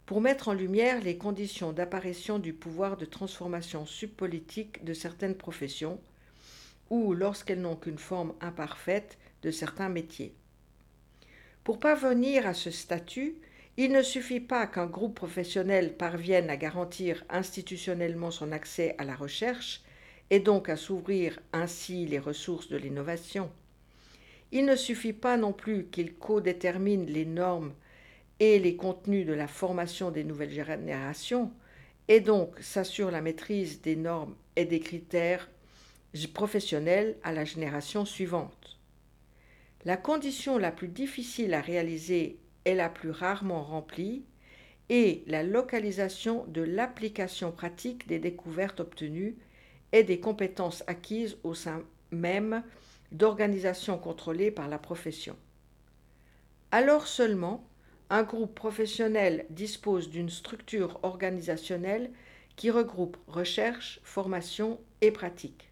pour 0.05 0.21
mettre 0.21 0.49
en 0.49 0.53
lumière 0.53 1.01
les 1.01 1.17
conditions 1.17 1.71
d'apparition 1.71 2.39
du 2.39 2.53
pouvoir 2.53 2.97
de 2.97 3.05
transformation 3.05 3.85
subpolitique 3.85 4.83
de 4.83 4.93
certaines 4.93 5.35
professions, 5.35 5.99
ou, 6.89 7.13
lorsqu'elles 7.13 7.61
n'ont 7.61 7.75
qu'une 7.75 7.97
forme 7.97 8.33
imparfaite, 8.41 9.17
de 9.41 9.51
certains 9.51 9.89
métiers. 9.89 10.33
Pour 11.63 11.79
parvenir 11.79 12.45
à 12.45 12.53
ce 12.53 12.71
statut, 12.71 13.35
il 13.77 13.91
ne 13.91 14.03
suffit 14.03 14.39
pas 14.39 14.67
qu'un 14.67 14.85
groupe 14.85 15.15
professionnel 15.15 15.95
parvienne 15.95 16.49
à 16.49 16.57
garantir 16.57 17.23
institutionnellement 17.29 18.31
son 18.31 18.51
accès 18.51 18.95
à 18.97 19.03
la 19.03 19.15
recherche 19.15 19.81
et 20.29 20.39
donc 20.39 20.69
à 20.69 20.75
s'ouvrir 20.75 21.39
ainsi 21.53 22.05
les 22.05 22.19
ressources 22.19 22.69
de 22.69 22.77
l'innovation. 22.77 23.49
Il 24.51 24.65
ne 24.65 24.75
suffit 24.75 25.13
pas 25.13 25.37
non 25.37 25.53
plus 25.53 25.85
qu'il 25.85 26.13
codétermine 26.13 27.07
les 27.07 27.25
normes 27.25 27.73
et 28.45 28.60
les 28.60 28.75
contenus 28.75 29.25
de 29.25 29.32
la 29.32 29.47
formation 29.47 30.12
des 30.12 30.25
nouvelles 30.25 30.51
générations, 30.51 31.53
et 32.10 32.19
donc 32.19 32.60
s'assure 32.60 33.10
la 33.10 33.21
maîtrise 33.21 33.82
des 33.82 33.95
normes 33.95 34.36
et 34.58 34.65
des 34.65 34.82
critères 34.82 35.49
professionnels 36.34 37.15
à 37.23 37.32
la 37.32 37.45
génération 37.45 38.03
suivante. 38.03 38.77
La 39.86 39.95
condition 39.95 40.58
la 40.58 40.71
plus 40.71 40.89
difficile 40.89 41.53
à 41.53 41.62
réaliser 41.62 42.38
est 42.65 42.75
la 42.75 42.89
plus 42.89 43.12
rarement 43.12 43.63
remplie 43.63 44.25
et 44.89 45.23
la 45.27 45.43
localisation 45.43 46.45
de 46.49 46.63
l'application 46.63 47.53
pratique 47.53 48.08
des 48.08 48.19
découvertes 48.19 48.82
obtenues 48.82 49.38
et 49.93 50.03
des 50.03 50.19
compétences 50.19 50.84
acquises 50.88 51.38
au 51.43 51.53
sein 51.53 51.82
même 52.12 52.62
d'organisations 53.13 53.97
contrôlées 53.97 54.51
par 54.51 54.67
la 54.67 54.79
profession. 54.79 55.38
Alors 56.71 57.08
seulement, 57.08 57.65
un 58.13 58.21
groupe 58.21 58.54
professionnel 58.54 59.47
dispose 59.49 60.12
d'une 60.12 60.30
structure 60.30 60.99
organisationnelle 61.02 62.12
qui 62.56 62.69
regroupe 62.69 63.17
recherche, 63.26 63.99
formation 64.04 64.80
et 65.02 65.10
pratique. 65.10 65.71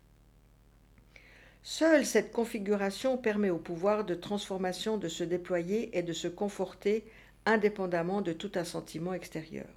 Seule 1.62 2.04
cette 2.04 2.32
configuration 2.32 3.16
permet 3.16 3.52
au 3.52 3.60
pouvoir 3.60 4.06
de 4.06 4.16
transformation 4.16 4.98
de 4.98 5.08
se 5.08 5.24
déployer 5.24 5.96
et 5.96 6.02
de 6.02 6.14
se 6.14 6.28
conforter 6.28 7.06
indépendamment 7.46 8.22
de 8.22 8.34
tout 8.34 8.52
assentiment 8.56 9.14
extérieur. 9.14 9.70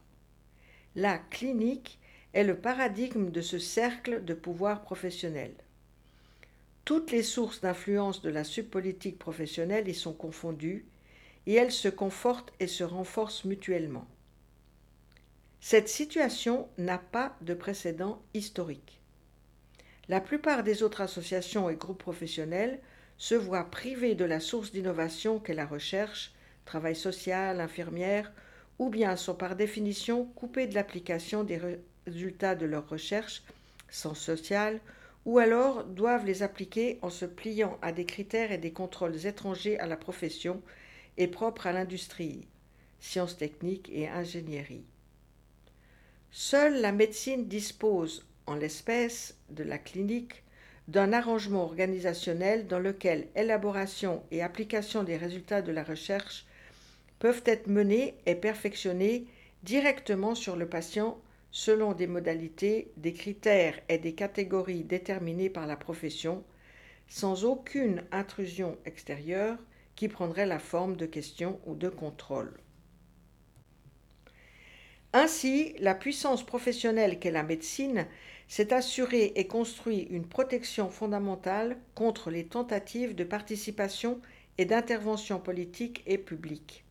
La 0.97 1.19
clinique 1.19 1.99
est 2.33 2.45
le 2.45 2.57
paradigme 2.57 3.31
de 3.31 3.43
ce 3.43 3.59
cercle 3.59 4.25
de 4.25 4.33
pouvoir 4.33 4.81
professionnel. 4.81 5.53
Toutes 6.87 7.11
les 7.11 7.25
sources 7.25 7.61
d'influence 7.61 8.23
de 8.23 8.31
la 8.31 8.43
subpolitique 8.43 9.19
professionnelle 9.19 9.87
y 9.87 9.95
sont 9.95 10.15
confondues 10.15 10.87
et 11.47 11.55
elles 11.55 11.73
se 11.73 11.89
confortent 11.89 12.53
et 12.61 12.67
se 12.67 12.85
renforcent 12.85 13.45
mutuellement. 13.45 14.07
Cette 15.61 15.89
situation 15.89 16.69
n'a 16.77 16.99
pas 16.99 17.37
de 17.41 17.55
précédent 17.55 18.21
historique. 18.35 19.01
La 20.09 20.21
plupart 20.21 20.63
des 20.63 20.83
autres 20.83 21.01
associations 21.01 21.71
et 21.71 21.77
groupes 21.77 22.03
professionnels 22.03 22.81
se 23.17 23.35
voient 23.35 23.71
privés 23.71 24.15
de 24.15 24.25
la 24.25 24.41
source 24.41 24.73
d'innovation 24.73 25.39
qu'est 25.39 25.55
la 25.55 25.67
recherche, 25.67 26.33
travail 26.65 26.95
social, 26.95 27.61
infirmière, 27.61 28.31
ou 28.79 28.91
bien 28.91 29.17
sont 29.17 29.35
par 29.35 29.57
définition 29.57 30.27
coupés 30.35 30.67
de 30.67 30.75
l'application 30.75 31.45
des 31.45 31.61
résultats 32.07 32.55
de 32.55 32.67
leurs 32.67 32.89
recherches, 32.89 33.43
sans 33.89 34.15
social, 34.15 34.81
ou 35.25 35.39
alors 35.39 35.85
doivent 35.85 36.27
les 36.27 36.43
appliquer 36.43 36.99
en 37.01 37.09
se 37.09 37.25
pliant 37.25 37.79
à 37.81 37.93
des 37.93 38.05
critères 38.05 38.53
et 38.53 38.59
des 38.59 38.73
contrôles 38.73 39.27
étrangers 39.27 39.79
à 39.79 39.87
la 39.87 39.97
profession 39.97 40.61
est 41.17 41.29
propre 41.29 41.67
à 41.67 41.73
l'industrie, 41.73 42.47
sciences 43.01 43.37
techniques 43.37 43.91
et 43.93 44.09
ingénierie. 44.09 44.85
Seule 46.31 46.81
la 46.81 46.93
médecine 46.93 47.47
dispose, 47.47 48.27
en 48.47 48.57
l'espèce 48.57 49.37
de 49.51 49.63
la 49.63 49.79
clinique, 49.79 50.43
d'un 50.89 51.13
arrangement 51.13 51.65
organisationnel 51.65 52.67
dans 52.67 52.79
lequel 52.79 53.29
élaboration 53.37 54.23
et 54.31 54.43
application 54.43 55.03
des 55.03 55.17
résultats 55.17 55.63
de 55.63 55.73
la 55.73 55.85
recherche 55.85 56.47
peuvent 57.19 57.43
être 57.47 57.69
menées 57.69 58.15
et 58.27 58.35
perfectionnées 58.35 59.27
directement 59.63 60.35
sur 60.35 60.57
le 60.57 60.69
patient 60.69 61.19
selon 61.51 61.93
des 61.93 62.09
modalités, 62.09 62.91
des 62.97 63.13
critères 63.13 63.79
et 63.89 63.99
des 63.99 64.15
catégories 64.15 64.83
déterminés 64.83 65.49
par 65.49 65.67
la 65.67 65.77
profession, 65.77 66.43
sans 67.07 67.45
aucune 67.45 68.03
intrusion 68.11 68.77
extérieure 68.85 69.57
qui 69.97 70.09
prendrait 70.09 70.47
la 70.47 70.59
forme 70.59 70.97
de 70.97 71.07
questions 71.07 71.61
ou 71.67 71.75
de 71.75 71.89
contrôles. 71.89 72.59
Ainsi, 75.13 75.75
la 75.79 75.95
puissance 75.95 76.45
professionnelle 76.45 77.21
qu'est 77.21 77.31
la 77.31 77.45
médecine 77.45 78.07
s'est 78.49 78.73
assurée 78.73 79.33
et 79.37 79.47
construit 79.47 80.09
une 80.11 80.27
protection 80.27 80.91
fondamentale 80.91 81.77
contre 81.95 82.31
les 82.31 82.47
tentatives 82.47 83.15
de 83.15 83.25
participation 83.25 84.21
et 84.59 84.65
d'intervention 84.65 85.39
politique 85.39 86.03
et 86.07 86.19
publique. 86.19 86.85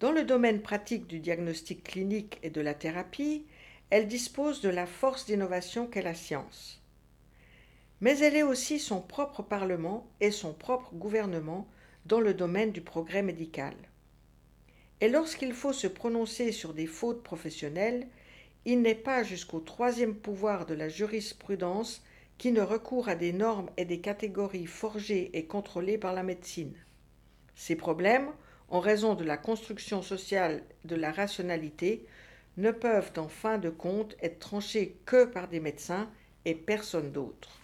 Dans 0.00 0.10
le 0.10 0.24
domaine 0.24 0.62
pratique 0.62 1.06
du 1.06 1.20
diagnostic 1.20 1.84
clinique 1.84 2.40
et 2.42 2.50
de 2.50 2.60
la 2.60 2.74
thérapie, 2.74 3.46
elle 3.90 4.08
dispose 4.08 4.60
de 4.60 4.68
la 4.68 4.86
force 4.86 5.26
d'innovation 5.26 5.86
qu'est 5.86 6.02
la 6.02 6.14
science. 6.14 6.82
Mais 8.00 8.18
elle 8.18 8.34
est 8.34 8.42
aussi 8.42 8.80
son 8.80 9.00
propre 9.00 9.42
Parlement 9.42 10.10
et 10.20 10.32
son 10.32 10.54
propre 10.54 10.92
gouvernement 10.92 11.68
dans 12.06 12.20
le 12.20 12.34
domaine 12.34 12.72
du 12.72 12.80
progrès 12.80 13.22
médical. 13.22 13.74
Et 15.00 15.08
lorsqu'il 15.08 15.52
faut 15.52 15.72
se 15.72 15.86
prononcer 15.86 16.52
sur 16.52 16.74
des 16.74 16.86
fautes 16.86 17.22
professionnelles, 17.22 18.06
il 18.64 18.82
n'est 18.82 18.94
pas 18.94 19.22
jusqu'au 19.22 19.60
troisième 19.60 20.14
pouvoir 20.14 20.66
de 20.66 20.74
la 20.74 20.88
jurisprudence 20.88 22.02
qui 22.38 22.52
ne 22.52 22.60
recourt 22.60 23.08
à 23.08 23.14
des 23.14 23.32
normes 23.32 23.70
et 23.76 23.84
des 23.84 24.00
catégories 24.00 24.66
forgées 24.66 25.30
et 25.34 25.46
contrôlées 25.46 25.98
par 25.98 26.12
la 26.12 26.22
médecine. 26.22 26.74
Ces 27.54 27.76
problèmes 27.76 28.32
en 28.72 28.80
raison 28.80 29.14
de 29.14 29.22
la 29.22 29.36
construction 29.36 30.00
sociale 30.00 30.62
de 30.86 30.96
la 30.96 31.12
rationalité, 31.12 32.06
ne 32.56 32.70
peuvent 32.70 33.12
en 33.18 33.28
fin 33.28 33.58
de 33.58 33.68
compte 33.68 34.16
être 34.22 34.38
tranchés 34.38 34.96
que 35.04 35.26
par 35.26 35.48
des 35.48 35.60
médecins 35.60 36.10
et 36.46 36.54
personne 36.54 37.12
d'autre. 37.12 37.61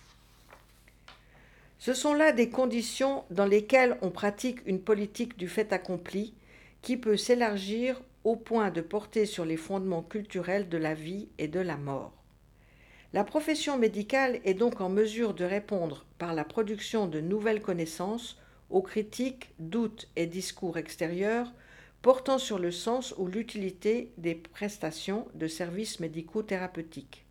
Ce 1.89 1.95
sont 1.95 2.13
là 2.13 2.33
des 2.33 2.51
conditions 2.51 3.25
dans 3.31 3.47
lesquelles 3.47 3.97
on 4.03 4.11
pratique 4.11 4.59
une 4.67 4.79
politique 4.79 5.39
du 5.39 5.49
fait 5.49 5.73
accompli 5.73 6.35
qui 6.83 6.99
peut 6.99 7.17
s'élargir 7.17 7.99
au 8.25 8.37
point 8.37 8.71
de 8.71 8.83
porter 8.83 9.25
sur 9.25 9.47
les 9.47 9.57
fondements 9.57 10.03
culturels 10.03 10.69
de 10.69 10.77
la 10.77 10.93
vie 10.93 11.31
et 11.39 11.49
de 11.49 11.61
la 11.61 11.79
mort. 11.79 12.13
La 13.15 13.25
profession 13.25 13.79
médicale 13.79 14.39
est 14.45 14.53
donc 14.53 14.83
en 14.83 14.91
mesure 14.91 15.33
de 15.33 15.47
répondre 15.47 16.05
par 16.19 16.35
la 16.35 16.45
production 16.45 17.07
de 17.07 17.23
nouvelles 17.23 17.63
connaissances 17.63 18.39
aux 18.69 18.83
critiques, 18.83 19.49
doutes 19.59 20.11
et 20.15 20.27
discours 20.27 20.77
extérieurs 20.77 21.51
portant 22.03 22.37
sur 22.37 22.59
le 22.59 22.71
sens 22.71 23.15
ou 23.17 23.29
l'utilité 23.29 24.13
des 24.19 24.35
prestations 24.35 25.27
de 25.35 25.47
services 25.47 26.01
médicaux 26.01 26.43
thérapeutiques. 26.43 27.25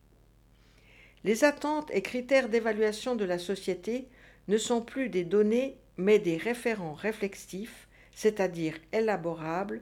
Les 1.23 1.43
attentes 1.43 1.91
et 1.93 2.01
critères 2.01 2.49
d'évaluation 2.49 3.15
de 3.15 3.25
la 3.25 3.37
société 3.37 4.07
ne 4.47 4.57
sont 4.57 4.81
plus 4.81 5.09
des 5.09 5.23
données 5.23 5.77
mais 5.97 6.19
des 6.19 6.37
référents 6.37 6.93
réflexifs, 6.93 7.87
c'est-à-dire 8.13 8.75
élaborables, 8.93 9.81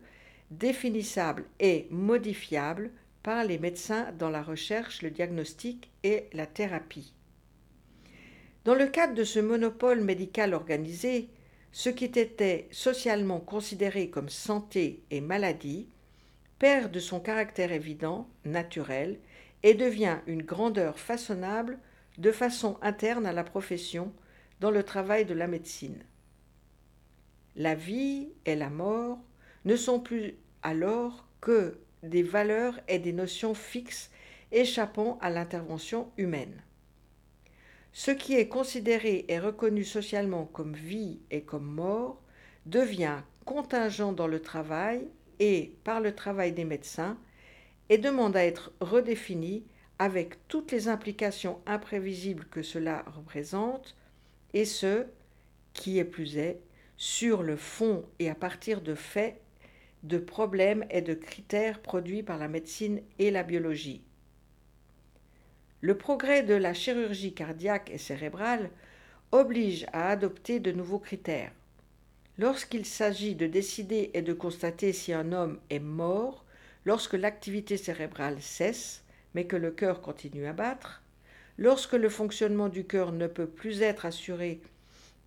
définissables 0.52 1.46
et 1.60 1.88
modifiables 1.92 2.92
par 3.24 3.44
les 3.44 3.58
médecins 3.58 4.12
dans 4.18 4.30
la 4.30 4.44
recherche, 4.44 5.02
le 5.02 5.10
diagnostic 5.10 5.92
et 6.04 6.26
la 6.34 6.46
thérapie. 6.46 7.14
Dans 8.64 8.76
le 8.76 8.88
cadre 8.88 9.14
de 9.14 9.24
ce 9.24 9.40
monopole 9.40 10.02
médical 10.02 10.54
organisé, 10.54 11.30
ce 11.72 11.90
qui 11.90 12.06
était 12.06 12.68
socialement 12.72 13.40
considéré 13.40 14.10
comme 14.10 14.30
santé 14.30 15.04
et 15.12 15.22
maladie 15.22 15.88
perd 16.58 16.92
de 16.92 17.00
son 17.00 17.20
caractère 17.20 17.72
évident, 17.72 18.30
naturel, 18.46 19.20
et 19.64 19.74
devient 19.74 20.20
une 20.26 20.44
grandeur 20.44 21.00
façonnable 21.00 21.80
de 22.18 22.32
façon 22.32 22.78
interne 22.82 23.26
à 23.26 23.34
la 23.34 23.44
profession 23.44 24.14
dans 24.60 24.72
le 24.72 24.84
travail 24.84 25.26
de 25.26 25.34
la 25.34 25.48
médecine. 25.48 26.04
La 27.56 27.76
vie 27.76 28.30
et 28.46 28.56
la 28.56 28.70
mort 28.70 29.20
ne 29.66 29.76
sont 29.76 30.00
plus 30.00 30.36
alors 30.62 31.28
que 31.42 31.78
des 32.04 32.24
valeurs 32.24 32.80
et 32.88 33.00
des 33.00 33.14
notions 33.14 33.54
fixes 33.54 34.12
échappant 34.52 35.18
à 35.22 35.30
l'intervention 35.30 36.12
humaine. 36.18 36.62
Ce 37.94 38.12
qui 38.12 38.36
est 38.36 38.50
considéré 38.50 39.26
et 39.30 39.40
reconnu 39.40 39.84
socialement 39.84 40.46
comme 40.46 40.74
vie 40.74 41.20
et 41.32 41.44
comme 41.44 41.66
mort 41.66 42.22
devient 42.66 43.20
contingent 43.46 44.12
dans 44.12 44.28
le 44.28 44.42
travail 44.42 45.08
et 45.40 45.76
par 45.84 46.02
le 46.02 46.14
travail 46.14 46.52
des 46.52 46.66
médecins 46.66 47.18
et 47.90 47.98
demande 47.98 48.36
à 48.36 48.44
être 48.44 48.74
redéfini 48.82 49.66
avec 50.00 50.48
toutes 50.48 50.72
les 50.72 50.88
implications 50.88 51.62
imprévisibles 51.66 52.46
que 52.46 52.62
cela 52.62 53.06
représente, 53.16 53.96
et 54.56 54.66
ce, 54.66 55.06
qui 55.74 56.00
est 56.00 56.06
plus 56.06 56.38
est, 56.38 56.62
sur 56.98 57.44
le 57.44 57.58
fond 57.58 58.06
et 58.20 58.30
à 58.30 58.36
partir 58.36 58.82
de 58.82 58.96
faits, 58.96 59.40
de 60.04 60.18
problèmes 60.18 60.86
et 60.90 61.02
de 61.02 61.14
critères 61.14 61.82
produits 61.82 62.24
par 62.24 62.38
la 62.38 62.48
médecine 62.48 63.02
et 63.20 63.32
la 63.32 63.44
biologie. 63.44 64.02
Le 65.82 65.98
progrès 65.98 66.42
de 66.42 66.54
la 66.54 66.74
chirurgie 66.74 67.34
cardiaque 67.34 67.92
et 67.92 67.98
cérébrale 67.98 68.72
oblige 69.32 69.86
à 69.92 70.10
adopter 70.10 70.62
de 70.62 70.72
nouveaux 70.72 71.00
critères. 71.00 71.52
Lorsqu'il 72.38 72.86
s'agit 72.86 73.36
de 73.36 73.48
décider 73.48 74.12
et 74.14 74.22
de 74.22 74.34
constater 74.34 74.94
si 74.94 75.12
un 75.12 75.34
homme 75.34 75.60
est 75.70 75.80
mort, 75.80 76.46
lorsque 76.86 77.14
l'activité 77.14 77.76
cérébrale 77.76 78.42
cesse, 78.42 79.04
mais 79.34 79.48
que 79.48 79.58
le 79.58 79.72
cœur 79.72 80.02
continue 80.02 80.46
à 80.46 80.54
battre, 80.54 81.02
lorsque 81.58 81.94
le 81.94 82.10
fonctionnement 82.10 82.70
du 82.70 82.86
cœur 82.86 83.12
ne 83.12 83.28
peut 83.28 83.48
plus 83.48 83.82
être 83.82 84.06
assuré 84.06 84.62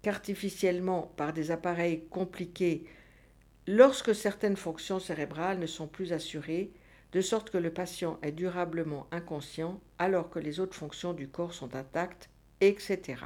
qu'artificiellement 0.03 1.13
par 1.17 1.33
des 1.33 1.51
appareils 1.51 2.05
compliqués, 2.11 2.85
lorsque 3.67 4.15
certaines 4.15 4.57
fonctions 4.57 5.01
cérébrales 5.01 5.59
ne 5.59 5.67
sont 5.67 5.87
plus 5.87 6.13
assurées, 6.13 6.71
de 7.13 7.21
sorte 7.21 7.51
que 7.51 7.59
le 7.59 7.73
patient 7.73 8.19
est 8.23 8.33
durablement 8.33 9.07
inconscient 9.11 9.81
alors 9.99 10.29
que 10.31 10.39
les 10.39 10.61
autres 10.61 10.77
fonctions 10.77 11.15
du 11.15 11.29
corps 11.29 11.55
sont 11.55 11.75
intactes, 11.75 12.29
etc. 12.61 13.25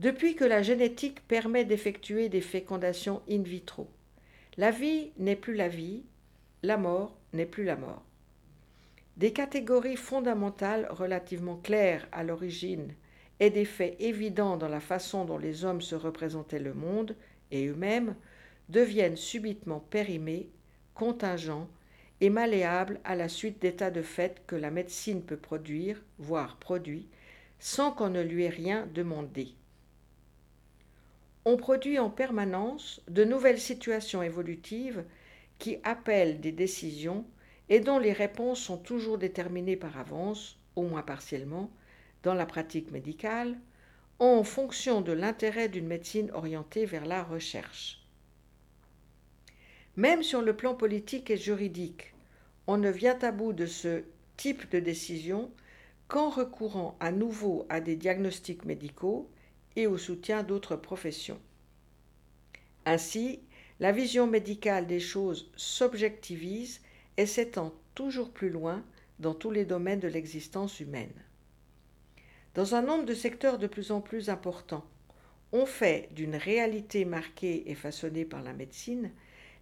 Depuis 0.00 0.34
que 0.34 0.44
la 0.44 0.62
génétique 0.62 1.26
permet 1.28 1.64
d'effectuer 1.64 2.28
des 2.28 2.40
fécondations 2.40 3.22
in 3.30 3.42
vitro, 3.42 3.88
la 4.56 4.70
vie 4.70 5.12
n'est 5.18 5.36
plus 5.36 5.54
la 5.54 5.68
vie, 5.68 6.04
la 6.62 6.76
mort 6.76 7.16
n'est 7.32 7.46
plus 7.46 7.64
la 7.64 7.76
mort. 7.76 8.02
Des 9.16 9.32
catégories 9.32 9.96
fondamentales 9.96 10.88
relativement 10.90 11.56
claires 11.56 12.08
à 12.10 12.24
l'origine 12.24 12.94
et 13.38 13.50
des 13.50 13.64
faits 13.64 13.96
évidents 14.00 14.56
dans 14.56 14.68
la 14.68 14.80
façon 14.80 15.24
dont 15.24 15.38
les 15.38 15.64
hommes 15.64 15.80
se 15.80 15.94
représentaient 15.94 16.58
le 16.58 16.74
monde 16.74 17.16
et 17.52 17.66
eux-mêmes 17.66 18.16
deviennent 18.68 19.16
subitement 19.16 19.80
périmés 19.80 20.48
contingent 20.94 21.68
et 22.20 22.30
malléable 22.30 23.00
à 23.04 23.14
la 23.14 23.28
suite 23.28 23.60
d'états 23.60 23.90
de 23.90 24.02
fait 24.02 24.42
que 24.46 24.56
la 24.56 24.70
médecine 24.70 25.22
peut 25.22 25.36
produire, 25.36 26.00
voire 26.18 26.56
produit, 26.56 27.08
sans 27.58 27.92
qu'on 27.92 28.10
ne 28.10 28.22
lui 28.22 28.44
ait 28.44 28.48
rien 28.48 28.88
demandé. 28.94 29.48
On 31.44 31.56
produit 31.56 31.98
en 31.98 32.10
permanence 32.10 33.02
de 33.08 33.24
nouvelles 33.24 33.60
situations 33.60 34.22
évolutives 34.22 35.04
qui 35.58 35.78
appellent 35.84 36.40
des 36.40 36.52
décisions 36.52 37.24
et 37.68 37.80
dont 37.80 37.98
les 37.98 38.12
réponses 38.12 38.60
sont 38.60 38.76
toujours 38.76 39.18
déterminées 39.18 39.76
par 39.76 39.98
avance, 39.98 40.58
au 40.76 40.82
moins 40.82 41.02
partiellement, 41.02 41.70
dans 42.22 42.34
la 42.34 42.46
pratique 42.46 42.90
médicale, 42.90 43.58
en 44.18 44.44
fonction 44.44 45.00
de 45.00 45.12
l'intérêt 45.12 45.68
d'une 45.68 45.86
médecine 45.86 46.30
orientée 46.32 46.86
vers 46.86 47.06
la 47.06 47.22
recherche. 47.22 48.06
Même 49.96 50.22
sur 50.22 50.42
le 50.42 50.56
plan 50.56 50.74
politique 50.74 51.30
et 51.30 51.36
juridique, 51.36 52.14
on 52.66 52.76
ne 52.76 52.90
vient 52.90 53.18
à 53.20 53.32
bout 53.32 53.52
de 53.52 53.66
ce 53.66 54.02
type 54.36 54.70
de 54.70 54.80
décision 54.80 55.50
qu'en 56.08 56.30
recourant 56.30 56.96
à 57.00 57.12
nouveau 57.12 57.66
à 57.68 57.80
des 57.80 57.96
diagnostics 57.96 58.64
médicaux 58.64 59.30
et 59.76 59.86
au 59.86 59.98
soutien 59.98 60.42
d'autres 60.42 60.76
professions. 60.76 61.40
Ainsi, 62.86 63.40
la 63.80 63.92
vision 63.92 64.26
médicale 64.26 64.86
des 64.86 65.00
choses 65.00 65.50
s'objectivise 65.56 66.80
et 67.16 67.26
s'étend 67.26 67.72
toujours 67.94 68.30
plus 68.30 68.50
loin 68.50 68.84
dans 69.18 69.34
tous 69.34 69.50
les 69.50 69.64
domaines 69.64 70.00
de 70.00 70.08
l'existence 70.08 70.80
humaine. 70.80 71.12
Dans 72.54 72.74
un 72.74 72.82
nombre 72.82 73.04
de 73.04 73.14
secteurs 73.14 73.58
de 73.58 73.66
plus 73.66 73.90
en 73.90 74.00
plus 74.00 74.30
importants, 74.30 74.84
on 75.52 75.66
fait 75.66 76.08
d'une 76.12 76.36
réalité 76.36 77.04
marquée 77.04 77.70
et 77.70 77.74
façonnée 77.74 78.24
par 78.24 78.42
la 78.42 78.52
médecine 78.52 79.10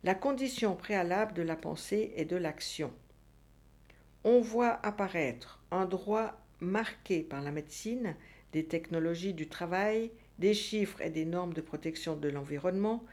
la 0.04 0.14
condition 0.14 0.74
préalable 0.74 1.32
de 1.34 1.42
la 1.42 1.54
pensée 1.54 2.12
et 2.16 2.24
de 2.24 2.36
l'action. 2.36 2.92
On 4.24 4.40
voit 4.40 4.84
apparaître 4.84 5.62
un 5.70 5.84
droit 5.84 6.40
marqué 6.60 7.22
par 7.22 7.40
la 7.40 7.52
médecine, 7.52 8.16
des 8.52 8.64
technologies 8.64 9.34
du 9.34 9.48
travail, 9.48 10.10
des 10.38 10.54
chiffres 10.54 11.00
et 11.00 11.10
des 11.10 11.24
normes 11.24 11.54
de 11.54 11.60
protection 11.60 12.16
de 12.16 12.28
l'environnement, 12.28 13.04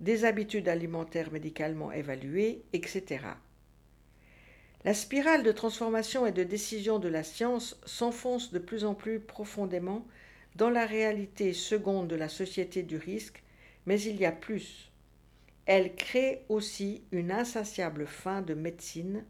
des 0.00 0.24
habitudes 0.24 0.68
alimentaires 0.68 1.32
médicalement 1.32 1.92
évaluées, 1.92 2.62
etc. 2.72 3.26
La 4.84 4.92
spirale 4.92 5.42
de 5.42 5.52
transformation 5.52 6.26
et 6.26 6.32
de 6.32 6.44
décision 6.44 6.98
de 6.98 7.08
la 7.08 7.22
science 7.22 7.80
s'enfonce 7.86 8.52
de 8.52 8.58
plus 8.58 8.84
en 8.84 8.94
plus 8.94 9.18
profondément 9.18 10.06
dans 10.56 10.68
la 10.68 10.84
réalité 10.84 11.54
seconde 11.54 12.06
de 12.06 12.16
la 12.16 12.28
société 12.28 12.82
du 12.82 12.98
risque, 12.98 13.42
mais 13.86 13.98
il 14.02 14.16
y 14.16 14.26
a 14.26 14.32
plus. 14.32 14.92
Elle 15.64 15.94
crée 15.94 16.44
aussi 16.50 17.02
une 17.12 17.32
insatiable 17.32 18.06
faim 18.06 18.42
de 18.42 18.52
médecine, 18.52 19.24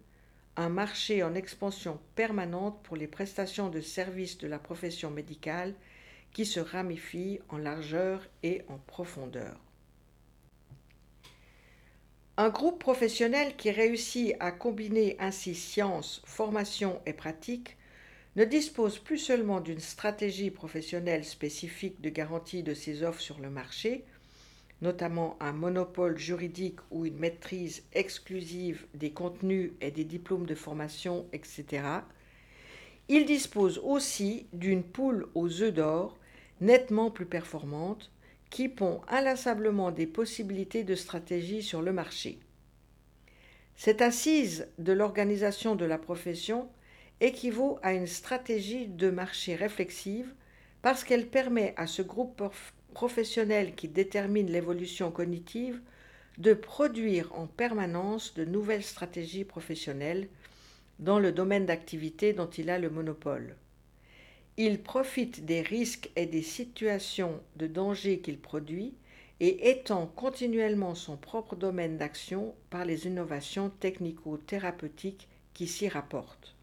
un 0.57 0.69
marché 0.69 1.23
en 1.23 1.37
expansion 1.37 2.01
permanente 2.17 2.83
pour 2.83 2.97
les 2.97 3.07
prestations 3.07 3.69
de 3.69 3.81
services 3.81 4.39
de 4.39 4.49
la 4.49 4.59
profession 4.59 5.13
médicale 5.13 5.75
qui 6.33 6.47
se 6.47 6.59
ramifie 6.59 7.39
en 7.49 7.59
largeur 7.59 8.27
et 8.43 8.63
en 8.69 8.79
profondeur. 8.79 9.61
Un 12.37 12.49
groupe 12.49 12.81
professionnel 12.81 13.55
qui 13.57 13.71
réussit 13.71 14.35
à 14.41 14.51
combiner 14.51 15.15
ainsi 15.21 15.55
science, 15.55 16.21
formation 16.27 17.01
et 17.07 17.13
pratique 17.13 17.77
ne 18.35 18.45
dispose 18.45 18.99
plus 18.99 19.19
seulement 19.19 19.61
d'une 19.61 19.79
stratégie 19.79 20.51
professionnelle 20.51 21.25
spécifique 21.25 22.01
de 22.01 22.11
garantie 22.11 22.65
de 22.65 22.75
ses 22.75 23.05
offres 23.05 23.21
sur 23.21 23.39
le 23.39 23.51
marché, 23.51 24.05
notamment 24.83 25.37
un 25.39 25.53
monopole 25.53 26.19
juridique 26.19 26.81
ou 26.91 27.07
une 27.07 27.19
maîtrise 27.19 27.85
exclusive 27.93 28.85
des 28.95 29.13
contenus 29.13 29.71
et 29.81 29.93
des 29.93 30.05
diplômes 30.05 30.47
de 30.47 30.57
formation, 30.57 31.27
etc. 31.33 31.85
Il 33.09 33.27
dispose 33.27 33.79
aussi 33.79 34.49
d'une 34.53 34.83
poule 34.83 35.29
aux 35.37 35.63
œufs 35.63 35.73
d'or 35.73 36.19
nettement 36.61 37.13
plus 37.13 37.27
performante 37.27 38.11
qui 38.55 38.69
pond 38.69 39.01
inlassablement 39.09 39.91
des 39.91 40.07
possibilités 40.07 40.85
de 40.85 40.95
stratégie 40.95 41.61
sur 41.61 41.83
le 41.83 41.93
marché. 41.93 42.39
Cette 43.75 44.01
assise 44.01 44.69
de 44.79 44.93
l'organisation 44.93 45.75
de 45.75 45.85
la 45.85 45.99
profession 45.99 46.69
équivaut 47.21 47.81
à 47.83 47.95
une 47.95 48.07
stratégie 48.07 48.87
de 48.87 49.11
marché 49.11 49.57
réflexive 49.57 50.33
parce 50.83 51.03
qu'elle 51.03 51.27
permet 51.27 51.75
à 51.77 51.89
ce 51.89 52.01
groupe 52.03 52.45
professionnel 52.93 53.75
qui 53.75 53.89
détermine 53.89 54.53
l'évolution 54.53 55.11
cognitive 55.11 55.81
de 56.39 56.55
produire 56.55 57.37
en 57.37 57.49
permanence 57.49 58.35
de 58.35 58.45
nouvelles 58.45 58.85
stratégies 58.85 59.45
professionnelles 59.45 60.29
dans 61.01 61.19
le 61.19 61.33
domaine 61.33 61.67
d'activité 61.67 62.35
dont 62.35 62.51
il 62.51 62.71
a 62.71 62.79
le 62.79 62.89
monopole. 62.89 63.57
Il 64.57 64.81
profite 64.81 65.45
des 65.45 65.63
risques 65.63 66.11
et 66.15 66.27
des 66.27 66.43
situations 66.43 67.41
de 67.57 67.67
danger 67.67 68.21
qu'il 68.21 68.39
produit 68.39 68.95
et 69.41 69.69
étend 69.69 70.07
continuellement 70.07 70.95
son 70.95 71.17
propre 71.17 71.57
domaine 71.57 71.99
d'action 71.99 72.55
par 72.71 72.85
les 72.85 73.07
innovations 73.07 73.71
technico-thérapeutiques 73.81 75.29
qui 75.55 75.67
s'y 75.67 75.89
rapportent. 75.89 76.55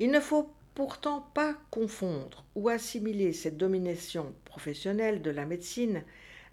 Il 0.00 0.10
ne 0.10 0.20
faut 0.20 0.50
pourtant 0.74 1.30
pas 1.32 1.56
confondre 1.70 2.44
ou 2.54 2.68
assimiler 2.68 3.32
cette 3.32 3.56
domination 3.56 4.34
professionnelle 4.44 5.22
de 5.22 5.30
la 5.30 5.46
médecine 5.46 6.02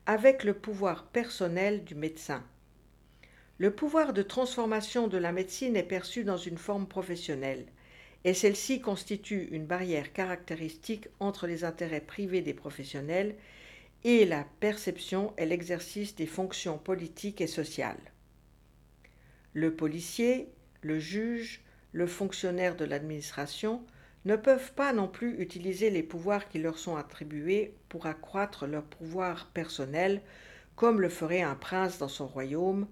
avec 0.05 0.45
le 0.45 0.53
pouvoir 0.53 1.03
personnel 1.07 1.84
du 1.84 1.95
médecin. 1.95 2.43
Le 3.57 3.76
pouvoir 3.76 4.14
de 4.14 4.22
transformation 4.22 5.07
de 5.07 5.18
la 5.18 5.34
médecine 5.34 5.76
est 5.76 5.84
perçu 5.84 6.24
dans 6.24 6.38
une 6.38 6.57
forme 6.57 6.88
professionnelle 6.88 7.66
et 8.24 8.34
celle-ci 8.34 8.82
constitue 8.82 9.47
une 9.51 9.65
barrière 9.65 10.13
caractéristique 10.13 11.07
entre 11.19 11.47
les 11.47 11.63
intérêts 11.63 12.01
privés 12.01 12.41
des 12.41 12.53
professionnels 12.53 13.36
et 14.03 14.26
la 14.26 14.45
perception 14.59 15.34
et 15.38 15.45
l'exercice 15.45 16.15
des 16.15 16.28
fonctions 16.28 16.78
politiques 16.78 17.41
et 17.41 17.47
sociales. 17.47 18.11
Le 19.53 19.76
policier, 19.76 20.49
le 20.82 20.99
juge, 20.99 21.61
le 21.91 22.07
fonctionnaire 22.07 22.76
de 22.76 22.86
l'administration 22.86 23.84
ne 24.26 24.36
peuvent 24.36 24.74
pas 24.74 24.93
non 24.93 25.07
plus 25.07 25.41
utiliser 25.41 25.89
les 25.89 26.03
pouvoirs 26.03 26.47
qui 26.47 26.59
leur 26.59 26.78
sont 26.78 26.95
attribués 26.95 27.74
pour 27.89 28.05
accroître 28.05 28.67
leur 28.67 28.84
pouvoir 28.84 29.49
personnel, 29.49 30.22
comme 30.76 31.01
le 31.01 31.09
ferait 31.09 31.41
un 31.41 31.55
prince 31.55 31.97
dans 31.97 32.07
son 32.07 32.28
royaume, 32.28 32.88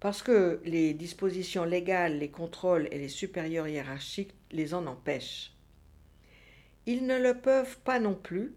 parce 0.00 0.22
que 0.22 0.60
les 0.64 0.94
dispositions 0.94 1.64
légales, 1.64 2.18
les 2.18 2.30
contrôles 2.30 2.88
et 2.90 2.98
les 2.98 3.08
supérieurs 3.08 3.68
hiérarchiques 3.68 4.34
les 4.52 4.74
en 4.74 4.86
empêchent. 4.86 5.52
Ils 6.86 7.06
ne 7.06 7.18
le 7.18 7.38
peuvent 7.38 7.78
pas 7.80 8.00
non 8.00 8.14
plus 8.14 8.54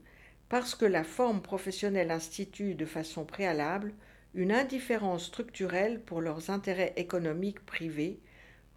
parce 0.50 0.76
que 0.76 0.86
la 0.86 1.04
forme 1.04 1.42
professionnelle 1.42 2.12
institue 2.12 2.76
de 2.76 2.86
façon 2.86 3.26
préalable 3.26 3.94
une 4.34 4.52
indifférence 4.52 5.26
structurelle 5.26 6.02
pour 6.02 6.22
leurs 6.22 6.50
intérêts 6.50 6.94
économiques 6.96 7.64
privés, 7.66 8.20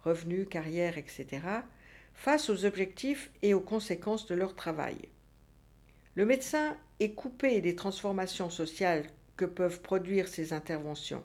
revenus, 0.03 0.47
carrière, 0.49 0.97
etc., 0.97 1.41
face 2.13 2.49
aux 2.49 2.65
objectifs 2.65 3.31
et 3.41 3.53
aux 3.53 3.61
conséquences 3.61 4.27
de 4.27 4.35
leur 4.35 4.55
travail. 4.55 4.97
Le 6.15 6.25
médecin 6.25 6.75
est 6.99 7.13
coupé 7.13 7.61
des 7.61 7.75
transformations 7.75 8.49
sociales 8.49 9.05
que 9.35 9.45
peuvent 9.45 9.81
produire 9.81 10.27
ces 10.27 10.53
interventions. 10.53 11.23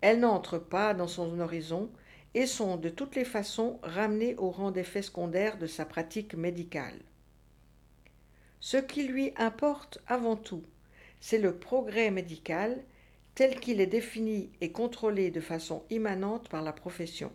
Elles 0.00 0.20
n'entrent 0.20 0.58
pas 0.58 0.92
dans 0.92 1.06
son 1.08 1.38
horizon 1.40 1.90
et 2.36 2.46
sont 2.46 2.76
de 2.76 2.90
toutes 2.90 3.16
les 3.16 3.24
façons 3.24 3.80
ramenées 3.82 4.36
au 4.36 4.50
rang 4.50 4.70
d'effet 4.70 5.00
secondaire 5.00 5.56
de 5.56 5.66
sa 5.66 5.86
pratique 5.86 6.34
médicale. 6.34 7.00
Ce 8.60 8.76
qui 8.76 9.04
lui 9.04 9.32
importe 9.36 10.02
avant 10.06 10.36
tout, 10.36 10.62
c'est 11.18 11.38
le 11.38 11.56
progrès 11.56 12.10
médical 12.10 12.84
tel 13.34 13.58
qu'il 13.58 13.80
est 13.80 13.86
défini 13.86 14.50
et 14.60 14.70
contrôlé 14.70 15.30
de 15.30 15.40
façon 15.40 15.84
immanente 15.88 16.50
par 16.50 16.60
la 16.60 16.74
profession. 16.74 17.32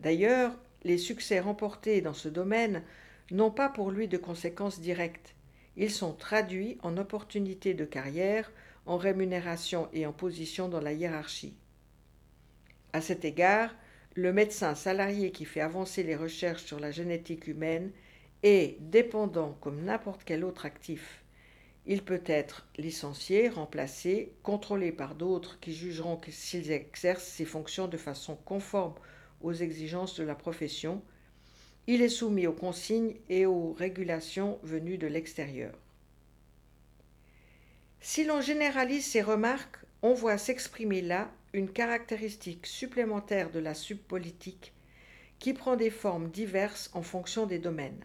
D'ailleurs, 0.00 0.52
les 0.82 0.98
succès 0.98 1.38
remportés 1.38 2.00
dans 2.00 2.14
ce 2.14 2.28
domaine 2.28 2.82
n'ont 3.30 3.52
pas 3.52 3.68
pour 3.68 3.92
lui 3.92 4.08
de 4.08 4.18
conséquences 4.18 4.80
directes. 4.80 5.36
Ils 5.76 5.92
sont 5.92 6.14
traduits 6.14 6.78
en 6.82 6.96
opportunités 6.96 7.74
de 7.74 7.84
carrière, 7.84 8.50
en 8.86 8.96
rémunération 8.96 9.88
et 9.92 10.04
en 10.04 10.12
position 10.12 10.68
dans 10.68 10.80
la 10.80 10.92
hiérarchie. 10.92 11.54
À 12.96 13.02
cet 13.02 13.26
égard, 13.26 13.74
le 14.14 14.32
médecin 14.32 14.74
salarié 14.74 15.30
qui 15.30 15.44
fait 15.44 15.60
avancer 15.60 16.02
les 16.02 16.16
recherches 16.16 16.64
sur 16.64 16.80
la 16.80 16.90
génétique 16.90 17.46
humaine 17.46 17.92
est 18.42 18.78
dépendant 18.80 19.52
comme 19.60 19.84
n'importe 19.84 20.22
quel 20.24 20.42
autre 20.42 20.64
actif. 20.64 21.22
Il 21.84 22.02
peut 22.02 22.22
être 22.24 22.66
licencié, 22.78 23.50
remplacé, 23.50 24.32
contrôlé 24.42 24.92
par 24.92 25.14
d'autres 25.14 25.60
qui 25.60 25.74
jugeront 25.74 26.18
s'il 26.30 26.72
exerce 26.72 27.24
ses 27.24 27.44
fonctions 27.44 27.86
de 27.86 27.98
façon 27.98 28.34
conforme 28.46 28.94
aux 29.42 29.52
exigences 29.52 30.18
de 30.18 30.24
la 30.24 30.34
profession, 30.34 31.02
il 31.86 32.00
est 32.00 32.08
soumis 32.08 32.46
aux 32.46 32.54
consignes 32.54 33.16
et 33.28 33.44
aux 33.44 33.74
régulations 33.74 34.58
venues 34.62 34.96
de 34.96 35.06
l'extérieur. 35.06 35.74
Si 38.00 38.24
l'on 38.24 38.40
généralise 38.40 39.04
ces 39.04 39.20
remarques, 39.20 39.80
on 40.00 40.14
voit 40.14 40.38
s'exprimer 40.38 41.02
là 41.02 41.30
une 41.56 41.70
caractéristique 41.70 42.66
supplémentaire 42.66 43.50
de 43.50 43.58
la 43.58 43.74
subpolitique 43.74 44.72
qui 45.38 45.52
prend 45.52 45.76
des 45.76 45.90
formes 45.90 46.30
diverses 46.30 46.90
en 46.94 47.02
fonction 47.02 47.46
des 47.46 47.58
domaines. 47.58 48.04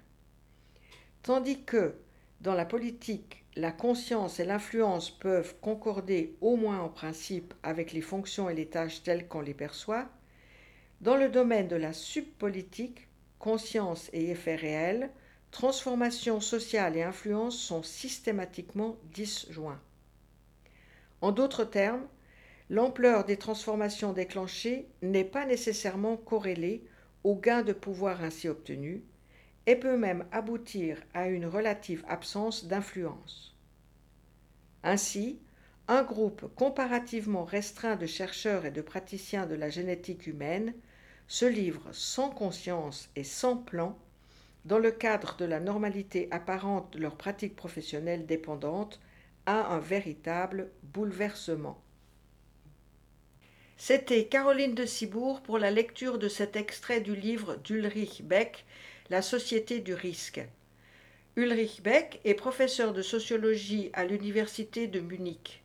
Tandis 1.24 1.64
que, 1.64 1.96
dans 2.42 2.56
la 2.56 2.66
politique, 2.66 3.46
la 3.56 3.72
conscience 3.72 4.40
et 4.40 4.46
l'influence 4.46 5.12
peuvent 5.12 5.56
concorder 5.62 6.36
au 6.42 6.56
moins 6.56 6.80
en 6.80 6.90
principe 6.90 7.54
avec 7.64 7.92
les 7.92 8.02
fonctions 8.02 8.50
et 8.50 8.56
les 8.56 8.68
tâches 8.68 9.04
telles 9.04 9.28
qu'on 9.28 9.42
les 9.42 9.54
perçoit, 9.54 10.10
dans 11.02 11.18
le 11.18 11.30
domaine 11.30 11.68
de 11.68 11.76
la 11.76 11.94
subpolitique, 11.94 13.08
conscience 13.40 14.10
et 14.14 14.30
effet 14.30 14.56
réel, 14.56 15.10
transformation 15.52 16.40
sociale 16.40 16.96
et 16.96 17.04
influence 17.04 17.58
sont 17.58 17.84
systématiquement 17.84 18.98
disjoints. 19.14 19.82
En 21.22 21.32
d'autres 21.32 21.66
termes, 21.66 22.08
l'ampleur 22.72 23.26
des 23.26 23.36
transformations 23.36 24.14
déclenchées 24.14 24.88
n'est 25.02 25.26
pas 25.26 25.46
nécessairement 25.46 26.16
corrélée 26.16 26.86
au 27.26 27.36
gain 27.36 27.64
de 27.64 27.74
pouvoir 27.74 28.24
ainsi 28.24 28.48
obtenu 28.48 29.04
et 29.68 29.76
peut 29.76 29.98
même 29.98 30.26
aboutir 30.32 30.98
à 31.14 31.28
une 31.28 31.46
relative 31.46 32.06
absence 32.08 32.66
d'influence. 32.66 33.58
Ainsi, 34.84 35.42
un 35.90 36.02
groupe 36.02 36.50
comparativement 36.56 37.44
restreint 37.44 37.98
de 37.98 38.06
chercheurs 38.06 38.66
et 38.66 38.72
de 38.72 38.82
praticiens 38.82 39.48
de 39.48 39.56
la 39.56 39.70
génétique 39.70 40.26
humaine 40.26 40.74
se 41.28 41.46
livrent 41.46 41.92
sans 41.92 42.30
conscience 42.30 43.10
et 43.18 43.26
sans 43.26 43.58
plan 43.58 44.00
dans 44.64 44.80
le 44.80 44.92
cadre 44.92 45.36
de 45.36 45.46
la 45.46 45.60
normalité 45.60 46.30
apparente 46.32 46.94
de 46.94 47.00
leur 47.00 47.18
pratique 47.18 47.58
professionnelle 47.58 48.26
dépendante 48.26 49.02
à 49.46 49.74
un 49.74 49.80
véritable 49.80 50.72
bouleversement. 50.84 51.82
C'était 53.84 54.26
Caroline 54.26 54.76
de 54.76 54.86
Cibourg 54.86 55.42
pour 55.42 55.58
la 55.58 55.72
lecture 55.72 56.20
de 56.20 56.28
cet 56.28 56.56
extrait 56.56 57.02
du 57.02 57.16
livre 57.16 57.56
d'Ulrich 57.56 58.22
Beck, 58.24 58.64
La 59.10 59.24
société 59.24 59.80
du 59.80 59.96
risque. 59.96 60.40
Ulrich 61.36 61.82
Beck 61.82 62.22
est 62.24 62.36
professeur 62.36 62.94
de 62.94 63.02
sociologie 63.02 63.90
à 63.94 64.06
l'université 64.06 64.86
de 64.86 65.00
Munich. 65.00 65.64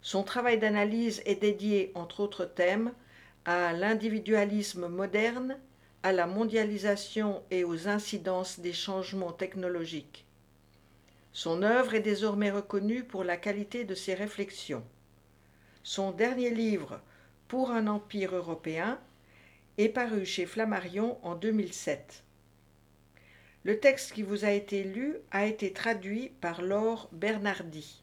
Son 0.00 0.22
travail 0.22 0.58
d'analyse 0.58 1.20
est 1.26 1.34
dédié, 1.34 1.92
entre 1.94 2.20
autres 2.20 2.46
thèmes, 2.46 2.94
à 3.44 3.74
l'individualisme 3.74 4.88
moderne, 4.88 5.58
à 6.02 6.12
la 6.12 6.26
mondialisation 6.26 7.42
et 7.50 7.62
aux 7.62 7.88
incidences 7.88 8.58
des 8.58 8.72
changements 8.72 9.32
technologiques. 9.32 10.24
Son 11.34 11.62
œuvre 11.62 11.92
est 11.92 12.00
désormais 12.00 12.50
reconnue 12.50 13.04
pour 13.04 13.22
la 13.22 13.36
qualité 13.36 13.84
de 13.84 13.94
ses 13.94 14.14
réflexions. 14.14 14.82
Son 15.82 16.10
dernier 16.10 16.48
livre, 16.48 17.02
Pour 17.48 17.70
un 17.70 17.86
empire 17.86 18.34
européen, 18.34 18.98
est 19.78 19.88
paru 19.88 20.24
chez 20.24 20.46
Flammarion 20.46 21.18
en 21.22 21.34
2007. 21.34 22.22
Le 23.64 23.80
texte 23.80 24.12
qui 24.12 24.22
vous 24.22 24.44
a 24.44 24.50
été 24.50 24.84
lu 24.84 25.16
a 25.30 25.46
été 25.46 25.72
traduit 25.72 26.30
par 26.40 26.62
Laure 26.62 27.08
Bernardi. 27.12 28.02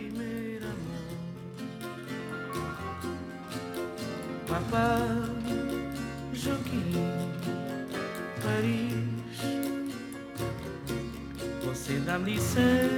Papa, 4.51 5.07
Joaquim, 6.33 6.91
Paris. 8.43 9.39
Você 11.63 11.93
dá-me 11.99 12.33
licença 12.33 12.89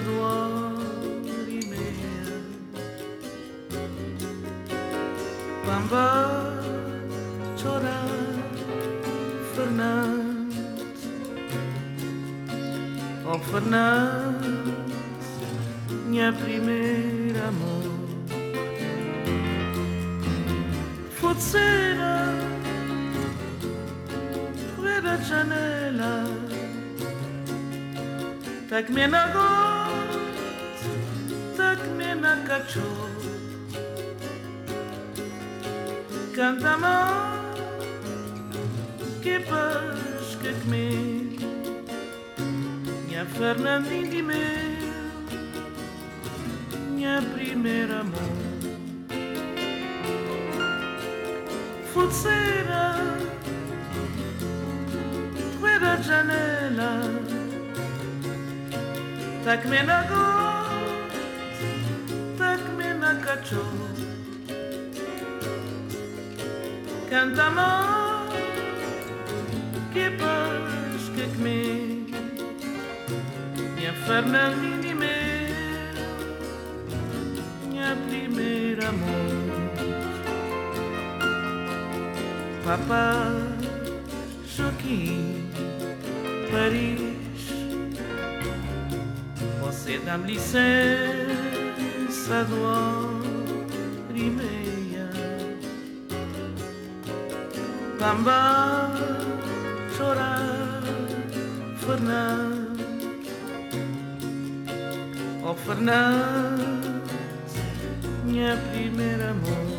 do 0.00 0.20
e. 1.48 1.60
Bamba, 5.64 6.52
chorar, 7.56 8.08
Fernando. 9.54 10.52
Oh, 13.24 13.38
Fernando, 13.38 14.74
minha 16.08 16.32
primeira 16.32 17.46
amor. 17.46 17.81
Sera 21.38 22.14
fuori 24.74 25.00
da 25.02 25.16
janela 25.28 26.14
tak 28.68 28.90
me 28.90 29.06
na 29.06 29.22
got 29.32 30.10
tak 31.56 31.80
me 31.96 32.14
na 32.14 32.32
cacho 32.48 32.90
canta 36.36 36.76
ma 36.82 36.96
que 39.22 39.38
paz 39.48 40.36
que 40.42 40.52
me 40.70 40.86
minha 43.06 43.24
Fernandinha 43.36 44.10
de 44.10 44.22
meu 44.22 44.76
minha 46.94 47.22
primeira 47.34 48.00
amor 48.00 48.51
fuzzina, 51.92 52.96
quella 55.60 56.00
gianella, 56.00 56.92
tak 59.44 59.64
mi 59.66 59.80
na 59.84 60.00
god, 60.08 61.10
tak 62.38 62.60
mi 62.76 62.88
na 62.98 63.12
kačo. 63.24 63.64
Cantamo, 67.10 67.70
che 69.92 70.10
pas 70.16 71.02
che 71.14 71.26
mi, 71.44 71.60
mi 73.76 73.84
afferma 73.86 74.48
di 74.80 74.94
me 74.94 75.16
mia 77.68 77.94
prima 78.06 78.88
amore. 78.88 79.41
Papa, 82.64 83.26
Joaquim, 84.46 85.50
Paris. 86.52 87.00
Você 89.60 89.98
dá-me 89.98 90.34
licença 90.34 90.64
do 92.48 92.62
hora 92.62 94.14
e 94.14 94.30
meia. 94.30 95.10
Bamba, 97.98 98.92
chorar, 99.96 100.82
Fernando. 101.78 102.72
Oh, 105.44 105.54
Fernando, 105.54 107.02
minha 108.24 108.56
primeira 108.72 109.30
amor. 109.30 109.71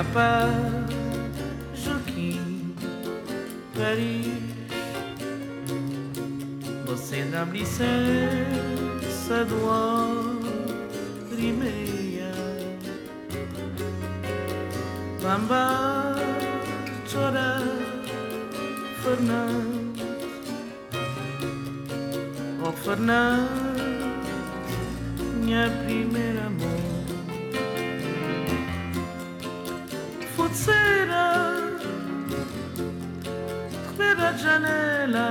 Papa, 0.00 0.48
Joaquim, 1.74 2.74
Paris. 3.74 4.32
Você 6.86 7.24
dá-me 7.24 7.58
licença 7.58 7.84
do 9.44 9.62
hora 9.66 11.38
e 11.38 11.52
meia. 11.52 12.32
Bamba, 15.22 16.16
chorar, 17.06 17.60
Fernando. 19.02 20.00
Oh, 22.66 22.72
Fernando, 22.72 23.50
minha 25.44 25.68
primeira 25.84 26.46
amor. 26.46 26.79
Sera 30.52 31.26
per 33.96 34.16
la 34.18 34.32
janela. 34.42 35.28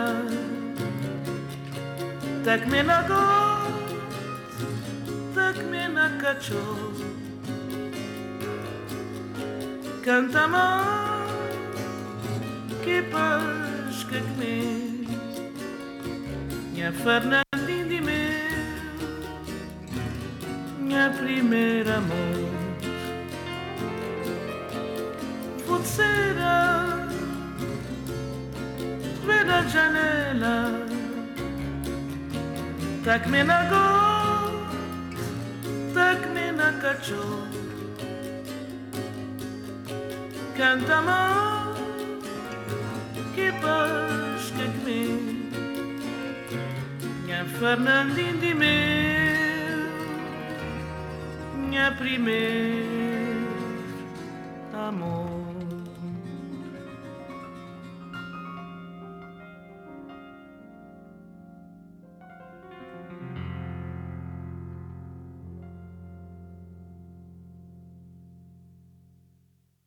Tak 2.45 2.67
me 2.67 2.81
na 2.83 3.07
got 3.07 3.59
tak 5.39 5.57
me 5.71 5.87
na 5.95 6.05
cacho 6.21 6.63
canta 10.05 10.43
ma 10.53 10.67
que 12.83 12.97
paz 13.11 13.95
que 14.09 14.19
me 14.39 14.57
minha 16.73 16.91
Fernandinha 17.03 17.85
de 17.91 17.99
meu 18.07 18.49
minha 20.79 21.05
primeira 21.19 21.95
amor 22.01 22.38
sera 25.99 26.57
Veda 29.25 29.59
janela. 29.73 30.57
Tak 33.03 33.27
me 33.31 33.41
na 33.43 33.59
got 33.71 34.51
Tak 35.93 36.19
me 36.33 36.45
na 36.59 36.69
cacho 36.81 37.25
Canta 40.57 41.01
ma 41.07 41.21
Que 43.33 43.47
paz 43.61 44.41
que 44.55 44.67
me 44.85 45.01
Minha 47.23 47.41
Fernandinha 47.57 48.55
Minha 51.55 51.87
primeira 51.97 52.89
amor 54.87 55.38